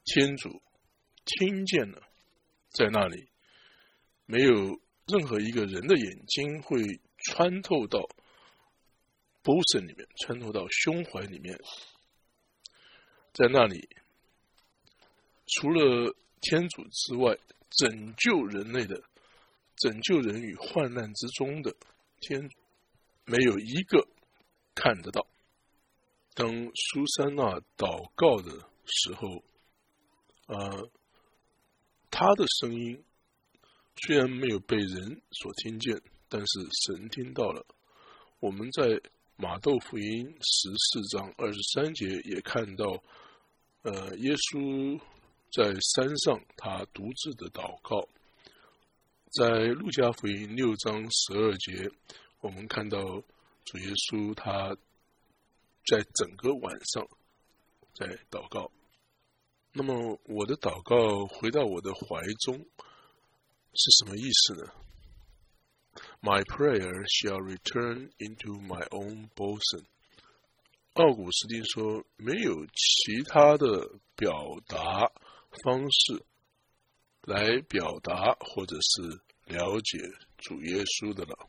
[0.05, 0.61] 天主
[1.25, 2.01] 听见了，
[2.69, 3.29] 在那里，
[4.25, 6.81] 没有任何一个人的眼睛会
[7.17, 7.99] 穿透到
[9.43, 11.59] bosom 里面，穿透到胸怀里面，
[13.33, 13.89] 在那里，
[15.47, 16.15] 除了。
[16.41, 17.35] 天主之外，
[17.71, 19.01] 拯救人类的、
[19.77, 21.75] 拯救人与患难之中的
[22.19, 22.55] 天主，
[23.25, 24.07] 没有一个
[24.73, 25.27] 看得到。
[26.33, 28.51] 当苏珊娜祷告的
[28.85, 29.43] 时候，
[30.47, 30.89] 呃，
[32.09, 33.03] 她的声音
[34.05, 37.65] 虽然没有被人所听见，但是神听到了。
[38.39, 39.01] 我们在
[39.37, 43.03] 马窦福音十四章二十三节也看到，
[43.81, 44.99] 呃，耶稣。
[45.53, 48.09] 在山上，他独自的祷告。
[49.31, 51.89] 在路加福音六章十二节，
[52.45, 52.99] 我们看到
[53.65, 54.77] 主耶稣他
[55.87, 57.07] 在整个晚上
[57.95, 58.71] 在祷告。
[59.73, 62.57] 那么，我的祷告回到我的怀中
[63.73, 64.71] 是什么意思呢
[66.21, 69.85] ？My prayer shall return into my own bosom。
[70.93, 74.31] 奥古斯丁说：“没有其他的表
[74.67, 75.11] 达。”
[75.63, 76.25] 方式
[77.21, 79.97] 来表达或者是了解
[80.37, 81.47] 主耶稣的了。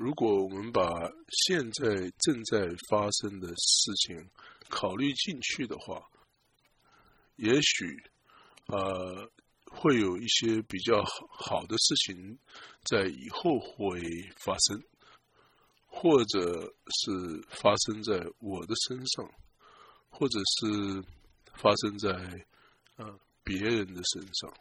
[0.00, 0.82] 如果我们把
[1.28, 4.30] 现在正在发生的事情
[4.70, 6.02] 考虑进去的话，
[7.36, 8.02] 也许
[8.68, 9.30] 呃
[9.66, 12.38] 会有一些比较好的事情
[12.82, 14.00] 在以后会
[14.42, 14.82] 发生，
[15.84, 19.30] 或者是发生在我的身上，
[20.08, 21.04] 或者是
[21.56, 22.46] 发生在。
[22.96, 24.54] 啊，别人的身上。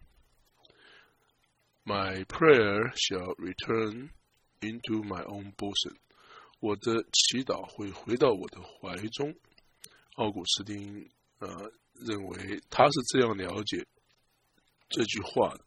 [1.84, 4.12] My prayer shall return
[4.62, 5.96] into my own bosom。
[6.60, 9.36] 我的祈祷会回到我的怀中。
[10.16, 13.88] 奥古斯丁呃认为他是这样了解
[14.90, 15.66] 这句话的。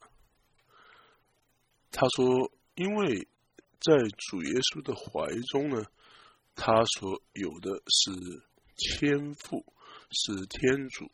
[1.90, 3.28] 他说，因为
[3.80, 3.96] 在
[4.28, 5.84] 主耶稣的怀中呢，
[6.54, 8.42] 他所有的是
[8.76, 9.64] 天赋，
[10.10, 11.10] 是天主。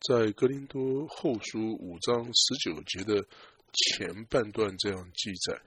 [0.00, 3.22] 在格林多后书五章十九节的
[3.72, 5.60] 前半段这样记载，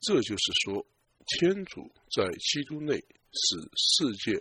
[0.00, 0.86] 这就是说，
[1.26, 4.32] 天主在基督内使世界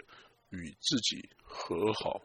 [0.50, 2.22] 与自己和好。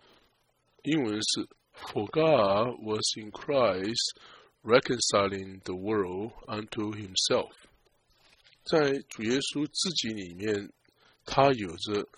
[0.82, 4.16] 英文是 “For God was in Christ
[4.62, 7.52] reconciling the world unto Himself”。
[8.64, 10.72] 在主耶稣自己里面，
[11.24, 12.08] 他有着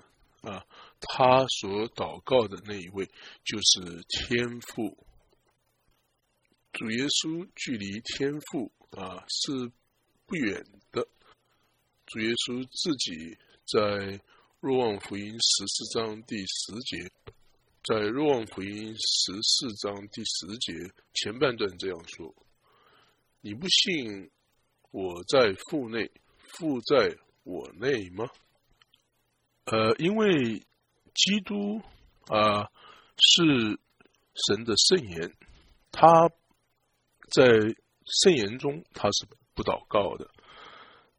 [0.42, 0.64] 啊。
[0.98, 3.06] 他所祷告的那一位，
[3.44, 4.96] 就是天父，
[6.72, 9.70] 主耶稣距离天父啊是
[10.26, 11.06] 不远的。
[12.06, 14.20] 主耶稣自己在
[14.60, 17.10] 若望福音十四章第十节，
[17.84, 20.72] 在若望福音十四章第十节
[21.14, 22.34] 前半段这样说
[23.40, 24.30] ：“你不信
[24.90, 26.10] 我在父内，
[26.58, 28.28] 父在我内吗？”
[29.66, 30.60] 呃，因为
[31.14, 31.80] 基督
[32.26, 32.70] 啊
[33.18, 33.80] 是
[34.46, 35.32] 神的圣言，
[35.90, 36.28] 他
[37.30, 37.44] 在
[38.04, 40.30] 圣言中他是不祷告的，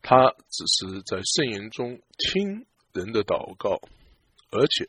[0.01, 3.81] 他只是在圣言中听人的祷告，
[4.51, 4.87] 而且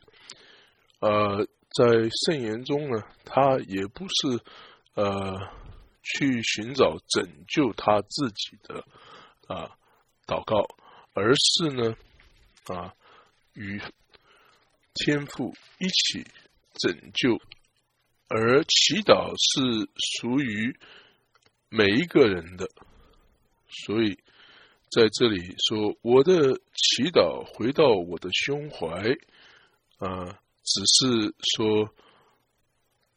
[1.01, 4.41] 呃在圣言中呢，他也不是
[4.93, 5.51] 呃
[6.01, 8.85] 去寻找拯救他自己的
[9.47, 9.75] 啊
[10.25, 10.65] 祷告，
[11.13, 11.95] 而是呢
[12.67, 12.93] 啊。
[13.55, 13.81] 与
[14.93, 16.23] 天父一起
[16.75, 17.41] 拯救，
[18.29, 19.89] 而祈祷是
[20.21, 20.79] 属于
[21.67, 22.69] 每一个人的，
[23.69, 24.15] 所以
[24.89, 28.87] 在这里说我的祈祷回到我的胸怀
[29.99, 31.93] 啊，只是说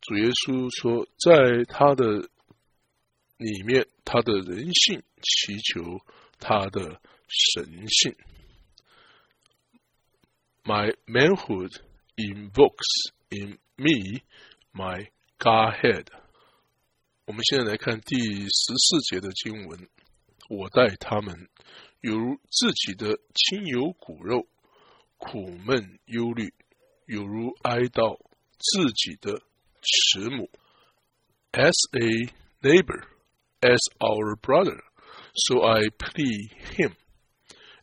[0.01, 2.29] 主耶稣说在他的
[3.39, 6.01] 里面，他的人性祈求
[6.39, 8.15] 他的神性。
[10.65, 11.73] My manhood
[12.17, 14.23] invokes in me
[14.73, 16.07] my Godhead。
[17.25, 19.89] 我们现在来看第十四节的经文。
[20.49, 21.49] 我待他们，
[22.01, 24.47] 有如自己的亲友骨肉，
[25.16, 26.53] 苦闷忧虑，
[27.07, 28.18] 犹如哀悼
[28.59, 29.40] 自己的
[29.80, 30.51] 慈母。
[31.53, 32.32] As a
[32.62, 33.05] neighbor,
[33.61, 34.80] as our brother,
[35.34, 36.95] so I plead him.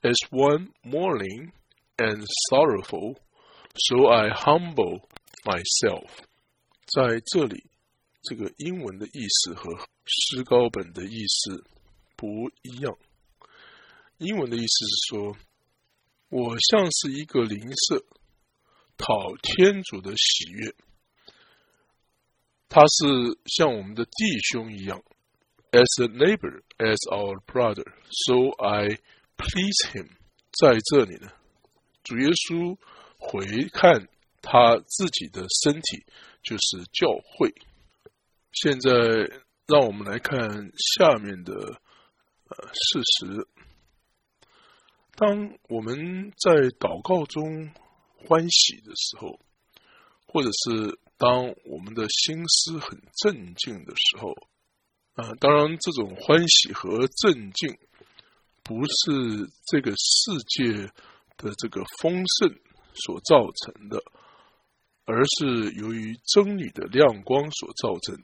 [0.01, 1.51] As one mourning
[1.97, 3.17] and sorrowful,
[3.75, 5.07] so I humble
[5.43, 6.09] myself。
[6.85, 7.65] 在这里，
[8.23, 11.63] 这个英文的意思和诗高本的意思
[12.19, 12.97] 不一样。
[14.17, 15.37] 英文的意思是说，
[16.27, 17.57] 我像是一个邻
[17.87, 18.03] 舍，
[18.97, 20.75] 讨天主的喜悦。
[22.67, 24.11] 他是像我们的弟
[24.51, 25.01] 兄一样
[25.71, 28.99] ，as a neighbor, as our brother, so I
[29.37, 30.09] please him。
[30.51, 31.31] 在这里呢。
[32.03, 32.77] 主耶稣
[33.17, 34.09] 回看
[34.41, 36.03] 他自己的身体，
[36.43, 37.07] 就是教
[37.37, 37.53] 会。
[38.51, 38.91] 现在
[39.67, 41.79] 让我们来看下面的
[42.49, 43.47] 呃事实。
[45.15, 47.71] 当我们在祷告中
[48.17, 49.39] 欢喜的时候，
[50.27, 54.33] 或者是当我们的心思很镇静的时候，
[55.13, 57.77] 啊，当然这种欢喜和镇静
[58.63, 60.91] 不是这个世界。
[61.41, 62.59] 的这个丰盛
[62.93, 64.03] 所造成的，
[65.05, 68.21] 而是由于真理的亮光所造成。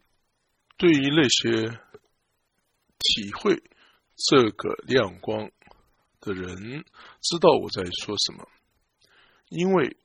[0.76, 1.80] 对于那些
[2.99, 3.63] 体会
[4.16, 5.51] 这个亮光
[6.20, 6.86] 的人，
[7.22, 8.47] 知道我在说什么，
[9.49, 9.97] 因为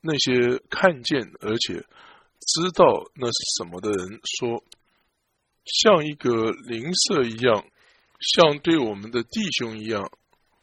[0.00, 4.64] 那些看见而且知道那是什么的人说，
[5.64, 7.66] 像一个灵舍一样，
[8.20, 10.10] 像对我们的弟兄一样，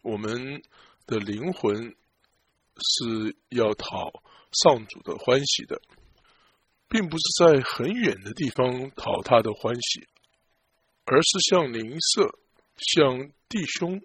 [0.01, 0.61] 我们。
[1.05, 1.97] 的灵魂
[2.77, 4.23] 是要讨
[4.53, 5.81] 上主的欢喜的，
[6.87, 10.07] 并不是在很远的地方讨他的欢喜，
[11.05, 12.37] 而是像邻舍、
[12.77, 14.01] 像弟兄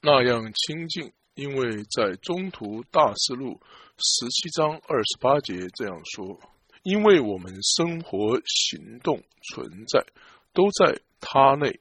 [0.00, 1.12] 那样亲近。
[1.34, 3.60] 因为在中途大事录
[3.98, 6.40] 十七章二十八节这样说
[6.82, 10.04] ：“因为我们生活、行动、存在
[10.52, 11.80] 都在他内。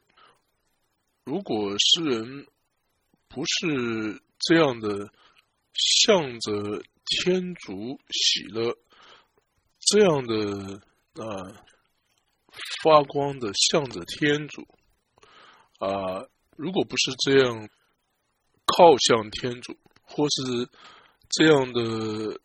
[1.23, 2.47] 如果诗人。”
[3.27, 5.11] 不是这样的，
[5.73, 8.77] 向着天主喜乐，
[9.81, 10.81] 这样的
[11.21, 11.65] 啊
[12.83, 14.67] 发光的向着天主
[15.79, 17.69] 啊，如果不是这样
[18.65, 20.69] 靠向天主，或是
[21.29, 22.39] 这样的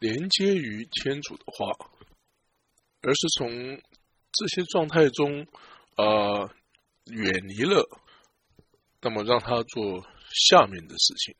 [0.00, 1.72] 连接于天主的话，
[3.00, 3.48] 而是从
[4.32, 5.46] 这些状态中
[5.96, 6.52] 啊
[7.06, 7.88] 远离了。
[9.00, 10.06] 那么让他做
[10.48, 11.34] 下面的事情：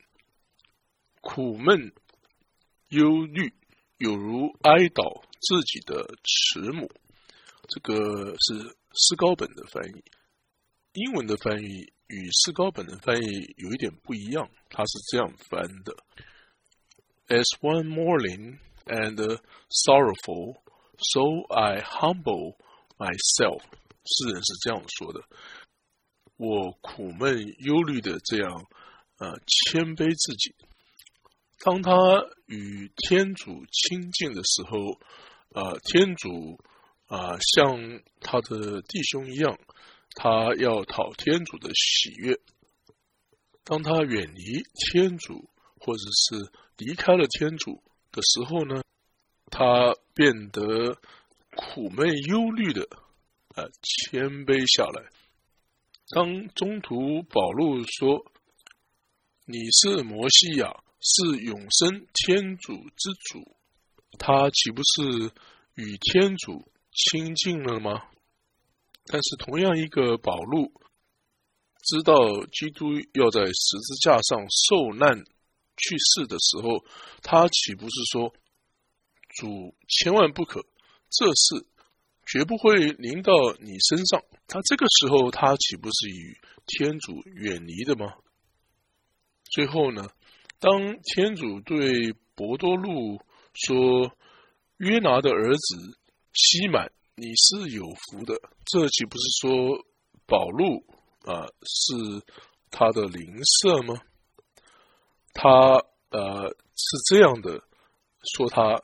[1.21, 1.93] 苦闷、
[2.89, 3.55] 忧虑，
[3.99, 6.91] 有如哀悼自己的慈母。
[7.69, 10.05] 这个是斯高本的翻译，
[10.95, 14.51] 英文的翻译与斯高本的翻译有一点不一样。
[14.69, 15.97] 他是这样翻的
[17.29, 19.41] ：As one morning and
[19.71, 20.61] sorrowful,
[20.99, 22.57] so I humble
[22.99, 23.63] myself。
[24.05, 25.23] 诗人是这样说的。
[26.37, 28.67] 我苦闷忧虑的这样，
[29.19, 30.57] 呃，谦卑自己。
[31.61, 31.93] 当他
[32.47, 34.99] 与天主亲近的时候，
[35.53, 36.59] 啊，天主
[37.13, 39.59] 啊，像他的弟兄一样，
[40.15, 42.41] 他要讨天主的喜悦。
[43.65, 47.83] 当他远离天主，或者是离开了天主
[48.13, 48.83] 的时候呢，
[49.51, 50.97] 他变得
[51.55, 52.89] 苦闷忧虑的，
[53.57, 55.11] 啊，谦卑下来。
[56.15, 58.25] 当中途保禄说
[59.45, 63.55] ：“你是摩西亚，是永生天主之主。”
[64.19, 65.31] 他岂不是
[65.75, 68.05] 与天主亲近了吗？
[69.07, 70.73] 但是同样一个保禄
[71.83, 72.15] 知道
[72.47, 75.25] 基督要在十字架上受难
[75.77, 76.85] 去世的时候，
[77.23, 78.33] 他岂不是说
[79.35, 80.65] ：“主千万不可，
[81.11, 81.67] 这事
[82.27, 88.15] 绝不会临到你身上。”他这个时候，他岂不是与天主远离的吗？
[89.51, 90.09] 最后呢，
[90.61, 93.21] 当天主对博多禄
[93.55, 94.15] 说
[94.79, 95.99] ：“约拿的儿子
[96.33, 98.35] 西满，你是有福的。”
[98.67, 99.85] 这岂不是说
[100.27, 100.85] 保禄
[101.25, 102.23] 啊是
[102.71, 104.01] 他的邻舍吗？
[105.35, 105.51] 他
[106.11, 107.63] 呃是这样的
[108.37, 108.83] 说他，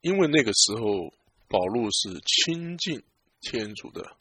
[0.00, 1.12] 因为那个时候
[1.48, 3.02] 保禄是亲近
[3.40, 4.16] 天主的。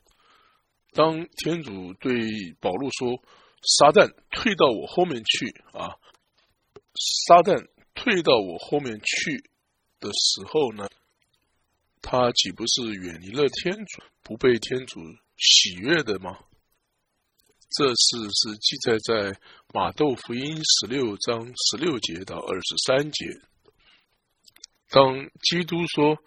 [0.91, 2.21] 当天主对
[2.59, 3.21] 保禄说
[3.61, 5.95] ：“撒旦退到我后面去啊！”
[7.27, 9.49] 撒旦退到我后面去
[9.99, 10.87] 的时候呢，
[12.05, 15.01] 他岂不是远离了天主，不被天主
[15.35, 16.37] 喜悦的吗？
[17.75, 19.39] 这事是记载在
[19.73, 23.25] 马窦福音十六章十六节到二十三节。
[24.89, 26.19] 当基督说：“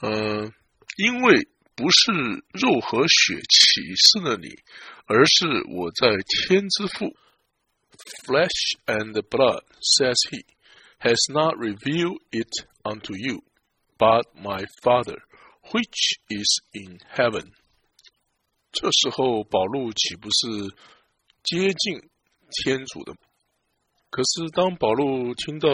[0.00, 0.54] 嗯，
[0.96, 1.46] 因为。”
[1.76, 2.12] 不是
[2.52, 4.48] 肉和血启示了你，
[5.06, 6.08] 而是我在
[6.46, 7.16] 天之父。
[8.26, 10.44] Flesh and blood, says he,
[10.98, 13.42] has not revealed it unto you,
[14.00, 15.18] but my Father,
[15.70, 17.52] which is in heaven。
[18.72, 20.74] 这时候，保禄岂不是
[21.42, 22.08] 接近
[22.50, 23.14] 天主的？
[24.08, 25.68] 可是，当保禄听到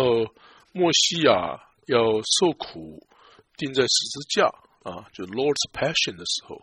[0.72, 3.06] 墨西亚要受苦，
[3.56, 4.46] 钉在十字架。
[4.82, 6.62] 啊，就 Lord's Passion 的时候，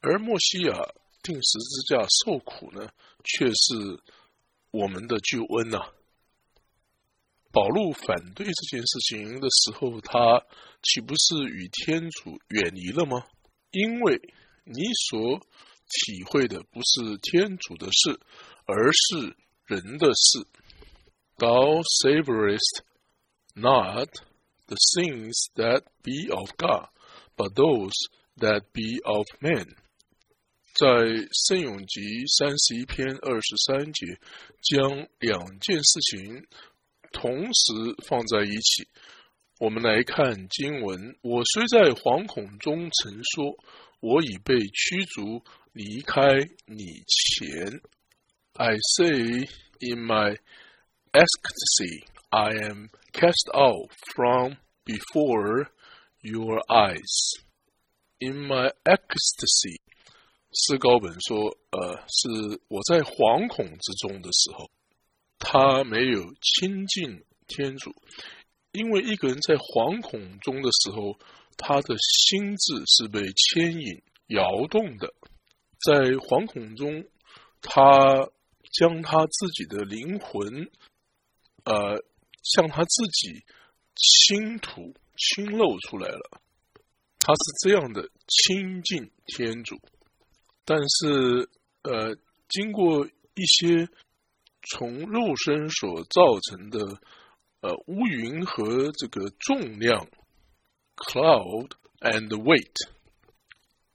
[0.00, 0.74] 而墨西亚
[1.22, 2.90] 定十字架受苦呢，
[3.24, 4.02] 却是
[4.70, 5.92] 我们的救恩呐。
[7.52, 10.42] 保禄反对这件事情的时候，他
[10.82, 13.24] 岂不是与天主远离了吗？
[13.70, 14.20] 因为
[14.64, 18.18] 你所体会的不是天主的事，
[18.64, 19.36] 而是
[19.66, 20.46] 人的事。
[21.36, 22.82] Thou savorest
[23.54, 24.08] not
[24.66, 26.88] the things that be of God。
[27.36, 27.92] But those
[28.36, 29.74] that be of men，
[30.74, 32.00] 在圣咏集
[32.38, 34.18] 三十一篇二十三节，
[34.62, 36.46] 将两件事情
[37.12, 37.72] 同时
[38.08, 38.88] 放在一起。
[39.60, 43.56] 我们来看经文：我虽在惶恐中曾说，
[44.00, 46.22] 我已被驱逐离开
[46.66, 47.80] 你前。
[48.54, 49.46] I say
[49.80, 50.36] in my
[51.12, 55.68] ecstasy, I am cast out from before.
[56.24, 57.32] Your eyes
[58.20, 59.80] in my ecstasy，
[60.52, 64.70] 诗高本说，呃，是我在惶恐之中的时候，
[65.42, 67.92] 他没有亲近天主，
[68.70, 71.18] 因为一个人在惶恐中的时候，
[71.58, 75.12] 他的心智是被牵引、摇动的，
[75.84, 77.04] 在惶恐中，
[77.60, 78.30] 他
[78.72, 80.70] 将他自己的灵魂，
[81.64, 82.02] 呃，
[82.42, 83.44] 向他自己
[83.94, 84.94] 倾吐。
[85.14, 86.40] 倾露出来了，
[87.20, 89.78] 他是这样的亲近天主，
[90.64, 91.50] 但是
[91.82, 92.16] 呃，
[92.48, 93.86] 经过一些
[94.70, 97.00] 从肉身所造成的
[97.60, 100.08] 呃乌云和这个重量
[100.96, 102.88] （cloud and weight），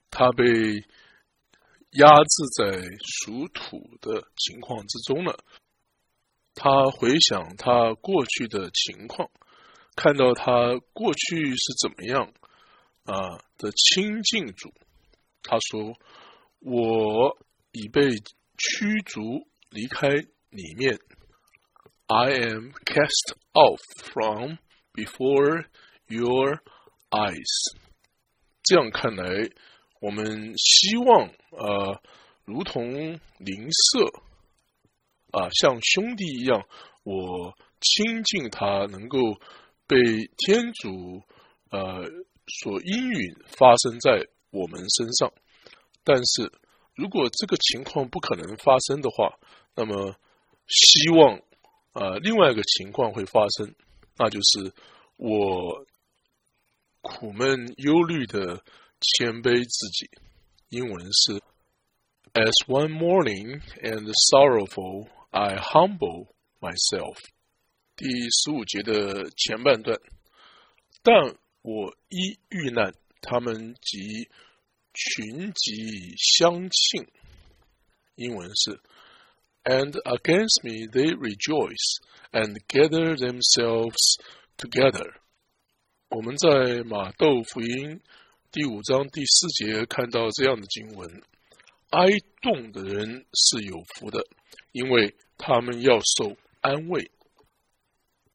[0.09, 0.45] 他被
[1.91, 5.39] 压制在属土的情况之中了。
[6.53, 9.29] 他回想他过去的情况。
[9.95, 12.31] 看到他过去是怎么样
[13.03, 14.71] 啊的亲近主，
[15.41, 15.97] 他说
[16.61, 17.35] ：“我
[17.71, 20.07] 已被驱逐离开
[20.49, 20.99] 里面。
[22.07, 23.79] I am cast off
[24.13, 24.57] from
[24.93, 25.65] before
[26.07, 26.61] your
[27.09, 27.75] eyes。”
[28.63, 29.49] 这样看来，
[30.01, 32.01] 我们希望呃，
[32.45, 34.05] 如同邻舍
[35.31, 36.67] 啊，像兄弟一样，
[37.03, 39.17] 我亲近他，能够。
[39.89, 39.95] 被
[40.35, 41.23] 天主
[41.71, 42.03] 呃
[42.45, 45.31] 所应允发生在我们身上，
[46.03, 46.51] 但是
[46.93, 49.39] 如果这个情况不可能发生的话，
[49.75, 50.17] 那么
[50.67, 51.41] 希望
[51.93, 53.73] 呃另外一个情况会发生，
[54.17, 54.73] 那就是
[55.15, 55.85] 我
[57.01, 58.63] 苦闷忧虑的
[58.99, 60.09] 谦卑自己。
[60.69, 61.41] 英文是
[62.33, 66.27] As one morning and sorrowful, I humble
[66.59, 67.17] myself。
[67.95, 69.99] 第十五节的前半段，
[71.01, 74.29] 但我一遇难，他们即
[74.93, 77.07] 群集相庆。
[78.15, 78.81] 英文是
[79.69, 81.99] And against me they rejoice
[82.31, 84.15] and gather themselves
[84.55, 85.15] together。
[86.07, 87.99] 我们在马窦福音
[88.49, 91.21] 第五章第四节看到这样的经文：
[91.89, 92.05] 哀
[92.41, 94.25] 动的人是有福的，
[94.71, 97.11] 因为他们要受安慰。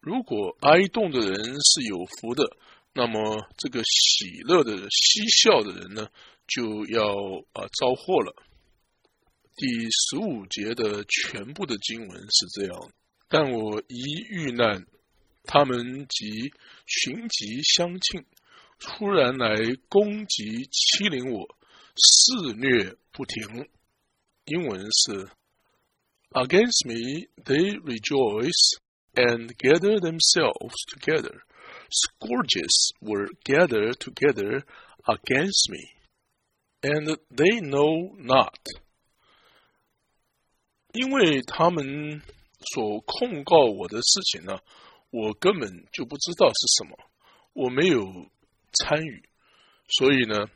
[0.00, 2.44] 如果哀动的人是有福的，
[2.92, 6.08] 那么这个喜乐的嬉笑的人呢，
[6.46, 7.06] 就要
[7.54, 8.34] 啊遭祸了。
[9.54, 12.90] 第十五节的全部的经文是这样：
[13.28, 14.86] 但我一遇难，
[15.44, 16.52] 他们即
[16.86, 18.24] 群集相庆，
[18.78, 19.56] 突然来
[19.88, 21.56] 攻击欺凌我，
[21.94, 23.68] 肆虐不停。
[24.46, 25.28] 英文是
[26.30, 28.78] ：Against me they rejoice
[29.14, 31.42] and gather themselves together.
[31.90, 34.64] Scourges were gathered together
[35.04, 35.90] against me,
[36.80, 38.56] and they know not.
[40.92, 42.20] 因为他们
[42.74, 44.58] 所控告我的事情呢，
[45.10, 46.98] 我根本就不知道是什么，
[47.54, 48.30] 我没有
[48.72, 49.22] 参与，
[49.88, 50.46] 所以呢，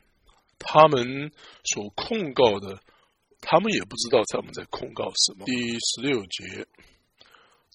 [0.59, 1.31] 他们
[1.63, 2.81] 所控告的，
[3.41, 5.45] 他们也不知道他们在控告什么。
[5.45, 6.67] 第十六节，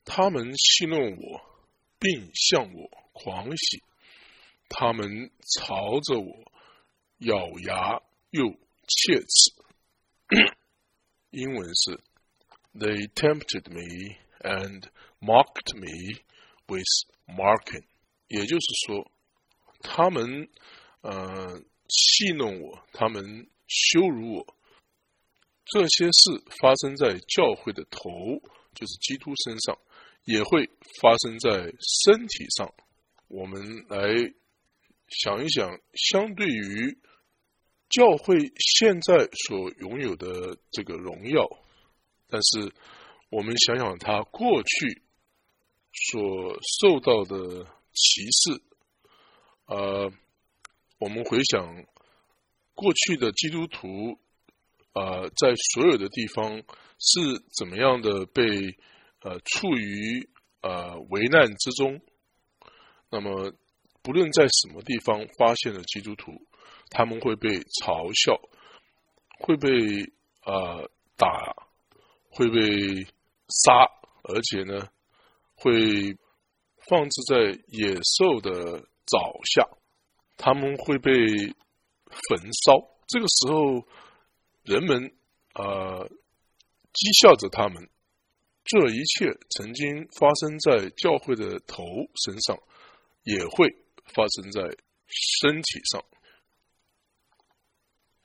[0.05, 1.41] 他们戏弄我，
[1.99, 3.83] 并向我狂喜，
[4.69, 6.53] 他们朝着我
[7.19, 7.37] 咬
[7.67, 8.01] 牙
[8.31, 8.49] 又
[8.87, 9.53] 切齿。
[11.31, 12.01] 英文是。
[12.75, 14.85] They tempted me and
[15.21, 16.23] mocked me
[16.67, 16.87] with
[17.27, 17.85] mocking，
[18.29, 19.11] 也就是说，
[19.81, 20.49] 他们
[21.03, 24.57] 呃戏弄我，他们羞辱我。
[25.67, 28.09] 这些事发生在教会的头，
[28.75, 29.79] 就是基督身上，
[30.25, 30.69] 也会
[31.01, 31.73] 发生在
[32.05, 32.75] 身体上。
[33.29, 34.09] 我们来
[35.09, 36.99] 想一想，相对于
[37.89, 41.62] 教会现在所拥有的这个荣耀。
[42.33, 42.73] 但是，
[43.29, 45.03] 我们想想他过去
[45.93, 48.63] 所受到的歧视，
[49.67, 50.11] 呃，
[50.99, 51.85] 我们回想
[52.75, 54.19] 过去的基督徒，
[54.95, 56.63] 呃，在所有的地方
[56.99, 57.21] 是
[57.59, 58.79] 怎么样的被
[59.21, 60.27] 呃处于
[60.63, 62.01] 呃危难之中。
[63.11, 63.53] 那么，
[64.01, 66.47] 不论在什么地方发现了基督徒，
[66.89, 67.51] 他们会被
[67.85, 68.41] 嘲笑，
[69.39, 69.69] 会被
[70.47, 71.69] 呃打。
[72.35, 73.05] 会被
[73.49, 73.85] 杀，
[74.23, 74.89] 而且呢，
[75.55, 76.17] 会
[76.89, 77.37] 放置在
[77.69, 79.19] 野兽的爪
[79.55, 79.69] 下，
[80.39, 82.89] 他们会被焚烧。
[83.07, 83.87] 这个时候，
[84.63, 85.13] 人们
[85.53, 86.01] 啊
[86.95, 87.87] 讥笑着他们。
[88.65, 91.85] 这一切曾经发生在教会的头
[92.25, 92.57] 身上，
[93.25, 93.69] 也会
[94.15, 94.63] 发生在
[95.07, 96.03] 身体上。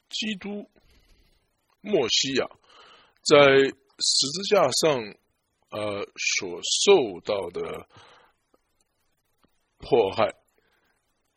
[0.09, 0.69] 基督，
[1.81, 2.47] 墨西亚，
[3.21, 3.75] 在。
[3.99, 5.15] 十字架上，
[5.71, 6.05] 呃，
[6.37, 7.87] 所受到的
[9.79, 10.35] 迫害，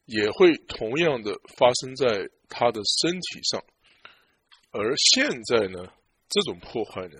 [0.04, 3.64] 也会同样的发生在他的身体上。
[4.72, 5.90] 而现在呢，
[6.28, 7.16] 这种迫害呢，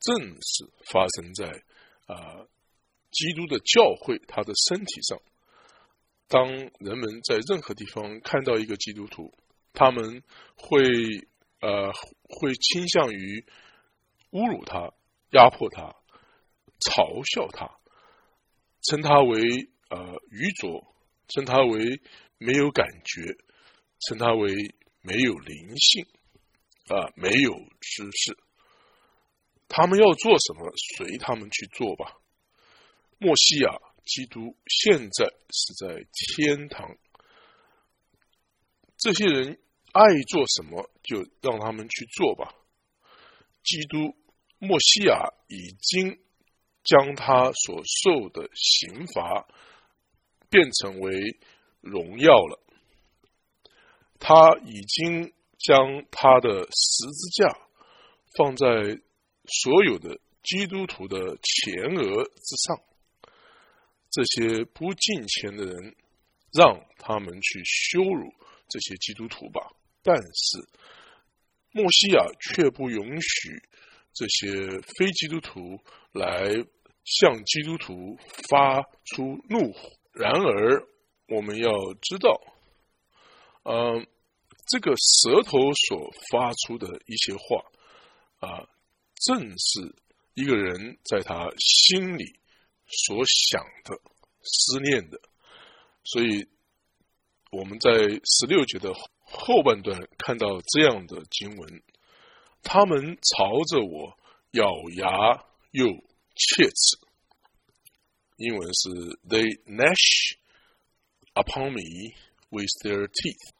[0.00, 1.46] 正是发生在
[2.06, 2.44] 啊，
[3.12, 5.22] 基督的教会他的身体上。
[6.26, 9.32] 当人们在任何地方看到一个基督徒，
[9.72, 10.24] 他们
[10.56, 10.82] 会
[11.60, 11.92] 呃，
[12.28, 13.46] 会倾向于。
[14.30, 14.92] 侮辱他，
[15.30, 15.96] 压迫他，
[16.80, 17.78] 嘲笑他，
[18.82, 19.40] 称他为
[19.90, 20.94] 呃愚拙，
[21.28, 22.00] 称他为
[22.38, 23.36] 没有感觉，
[24.06, 26.06] 称他为没有灵性，
[26.88, 28.38] 啊，没有知识。
[29.68, 32.16] 他们要做什么，随他们去做吧。
[33.18, 36.96] 墨西亚基督现在是在天堂，
[38.96, 39.60] 这些人
[39.92, 42.54] 爱做什么，就让他们去做吧。
[43.62, 44.16] 基督。
[44.62, 46.18] 墨西亚已经
[46.84, 49.48] 将他所受的刑罚
[50.50, 51.38] 变成为
[51.80, 52.60] 荣耀了，
[54.18, 57.58] 他已经将他的十字架
[58.36, 59.00] 放在
[59.46, 62.82] 所有的基督徒的前额之上。
[64.10, 65.96] 这些不敬虔的人，
[66.52, 68.34] 让他们去羞辱
[68.68, 69.72] 这些基督徒吧。
[70.02, 70.68] 但是，
[71.72, 73.62] 墨西亚却不允许。
[74.12, 76.52] 这些非基督徒来
[77.04, 78.18] 向基督徒
[78.48, 79.92] 发出怒火。
[80.12, 80.84] 然而，
[81.28, 81.70] 我们要
[82.02, 82.40] 知道，
[83.62, 84.04] 呃，
[84.66, 87.64] 这个舌头所发出的一些话
[88.40, 88.68] 啊，
[89.14, 89.94] 正是
[90.34, 92.24] 一个人在他心里
[92.86, 93.96] 所想的、
[94.42, 95.20] 思念的。
[96.02, 96.48] 所以
[97.52, 97.92] 我们在
[98.24, 98.92] 十六节的
[99.30, 101.82] 后半段看到这样的经文：
[102.62, 104.18] 他们朝着我
[104.52, 105.86] 咬牙又
[106.34, 106.98] 切齿。
[108.36, 108.88] 英文是
[109.28, 110.36] They gnash
[111.34, 112.14] upon me
[112.48, 113.50] with their teeth。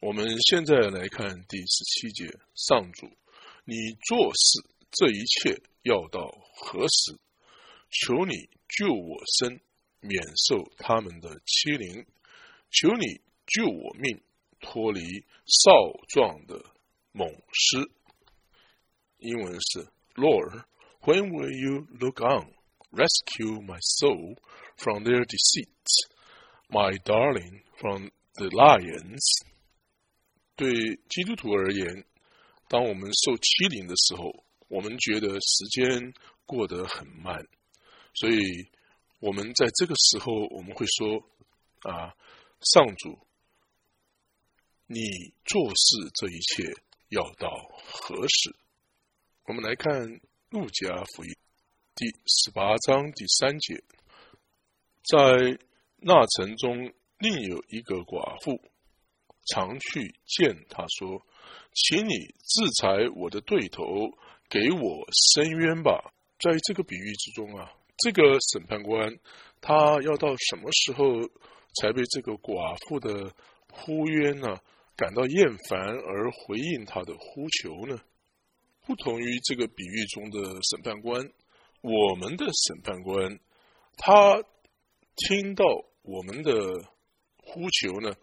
[0.00, 3.06] 我们现在来看第十七节，上主，
[3.64, 3.74] 你
[4.06, 4.62] 做事
[4.92, 7.18] 这一切要到何时？
[7.88, 8.34] 求你
[8.68, 9.60] 救我身，
[10.00, 12.04] 免受他们的欺凌；
[12.70, 14.20] 求你救我命，
[14.60, 15.70] 脱离少
[16.08, 16.64] 壮的
[17.12, 17.90] 猛狮。
[19.18, 22.52] 英文是 Lord，When will you look on,
[22.90, 24.36] rescue my soul
[24.76, 26.08] from their deceits,
[26.68, 29.44] my darling from the lions？
[30.54, 30.72] 对
[31.08, 32.04] 基督徒而言，
[32.68, 36.12] 当我们受欺凌的时候，我们觉得时间
[36.44, 37.46] 过得很慢，
[38.14, 38.40] 所以
[39.20, 41.22] 我们在这个时候，我们会说
[41.90, 42.14] ：“啊，
[42.60, 43.18] 上主，
[44.86, 46.72] 你做事这一切
[47.08, 47.50] 要到
[47.84, 48.54] 何时？”
[49.46, 50.20] 我们来看
[50.50, 51.34] 路加福音
[51.94, 53.82] 第十八章第三节，
[55.04, 55.58] 在
[55.98, 58.60] 那城中另有一个寡妇。
[59.48, 61.24] 常去见他说
[61.72, 63.84] ：“请你制裁我的对头，
[64.48, 69.16] 给我伸冤吧。”在这个比喻之中啊，这个审判官
[69.60, 71.22] 他要到什么时候
[71.80, 73.32] 才被这个寡妇的
[73.70, 74.58] 呼冤呢
[74.96, 78.00] 感到厌烦而回应他的呼求呢？
[78.86, 81.30] 不同于这个比喻中的审判官，
[81.82, 83.38] 我们的审判官
[83.96, 84.42] 他
[85.16, 85.64] 听到
[86.02, 86.52] 我们的
[87.36, 88.14] 呼求呢？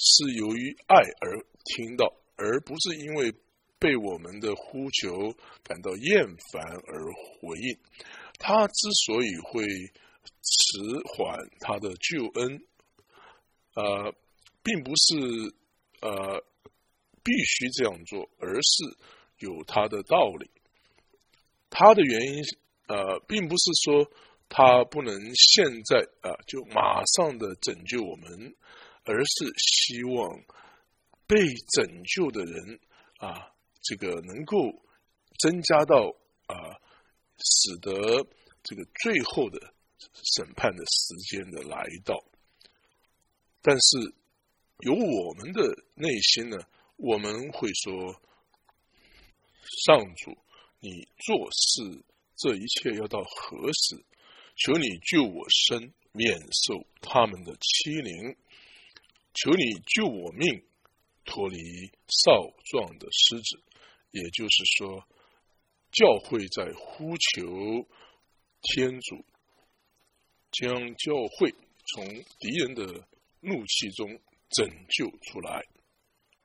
[0.00, 2.06] 是由于爱而听到，
[2.36, 3.34] 而不是因为
[3.80, 5.34] 被我们的呼求
[5.64, 7.78] 感到厌烦而回应。
[8.38, 12.62] 他之所以会迟缓他的救恩，
[13.74, 14.14] 呃，
[14.62, 15.52] 并不是
[16.00, 16.44] 呃
[17.22, 18.96] 必须这样做，而是
[19.38, 20.50] 有他的道理。
[21.70, 22.42] 他的原因
[22.86, 24.10] 呃，并不是说
[24.48, 28.54] 他不能现在啊就马上的拯救我们。
[29.10, 30.44] 而是希望
[31.26, 31.38] 被
[31.74, 32.78] 拯救的人
[33.20, 34.54] 啊，这个能够
[35.38, 36.76] 增加到啊，
[37.38, 38.26] 使得
[38.62, 39.72] 这个最后的
[40.36, 42.22] 审判的时间的来到。
[43.62, 44.14] 但是
[44.80, 45.60] 有我们的
[45.94, 46.56] 内心呢，
[46.96, 48.20] 我们会说：
[49.84, 50.38] 上主，
[50.78, 52.04] 你做事
[52.36, 54.04] 这一切要到何时？
[54.54, 58.36] 求你救我身，免受他们的欺凌。
[59.34, 60.64] 求你救我命，
[61.24, 61.58] 脱离
[62.06, 63.60] 少壮的狮子。
[64.10, 65.08] 也就是说，
[65.90, 67.88] 教会在呼求
[68.62, 69.24] 天主，
[70.52, 71.52] 将教会
[71.94, 72.06] 从
[72.38, 73.08] 敌人的
[73.40, 74.20] 怒气中
[74.50, 75.62] 拯救出来。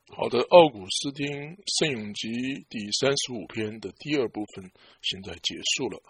[0.08, 1.26] 好的，奥古斯丁
[1.78, 2.28] 《圣咏集》
[2.68, 4.70] 第三十五篇的第二部分，
[5.02, 6.00] 现在结束了。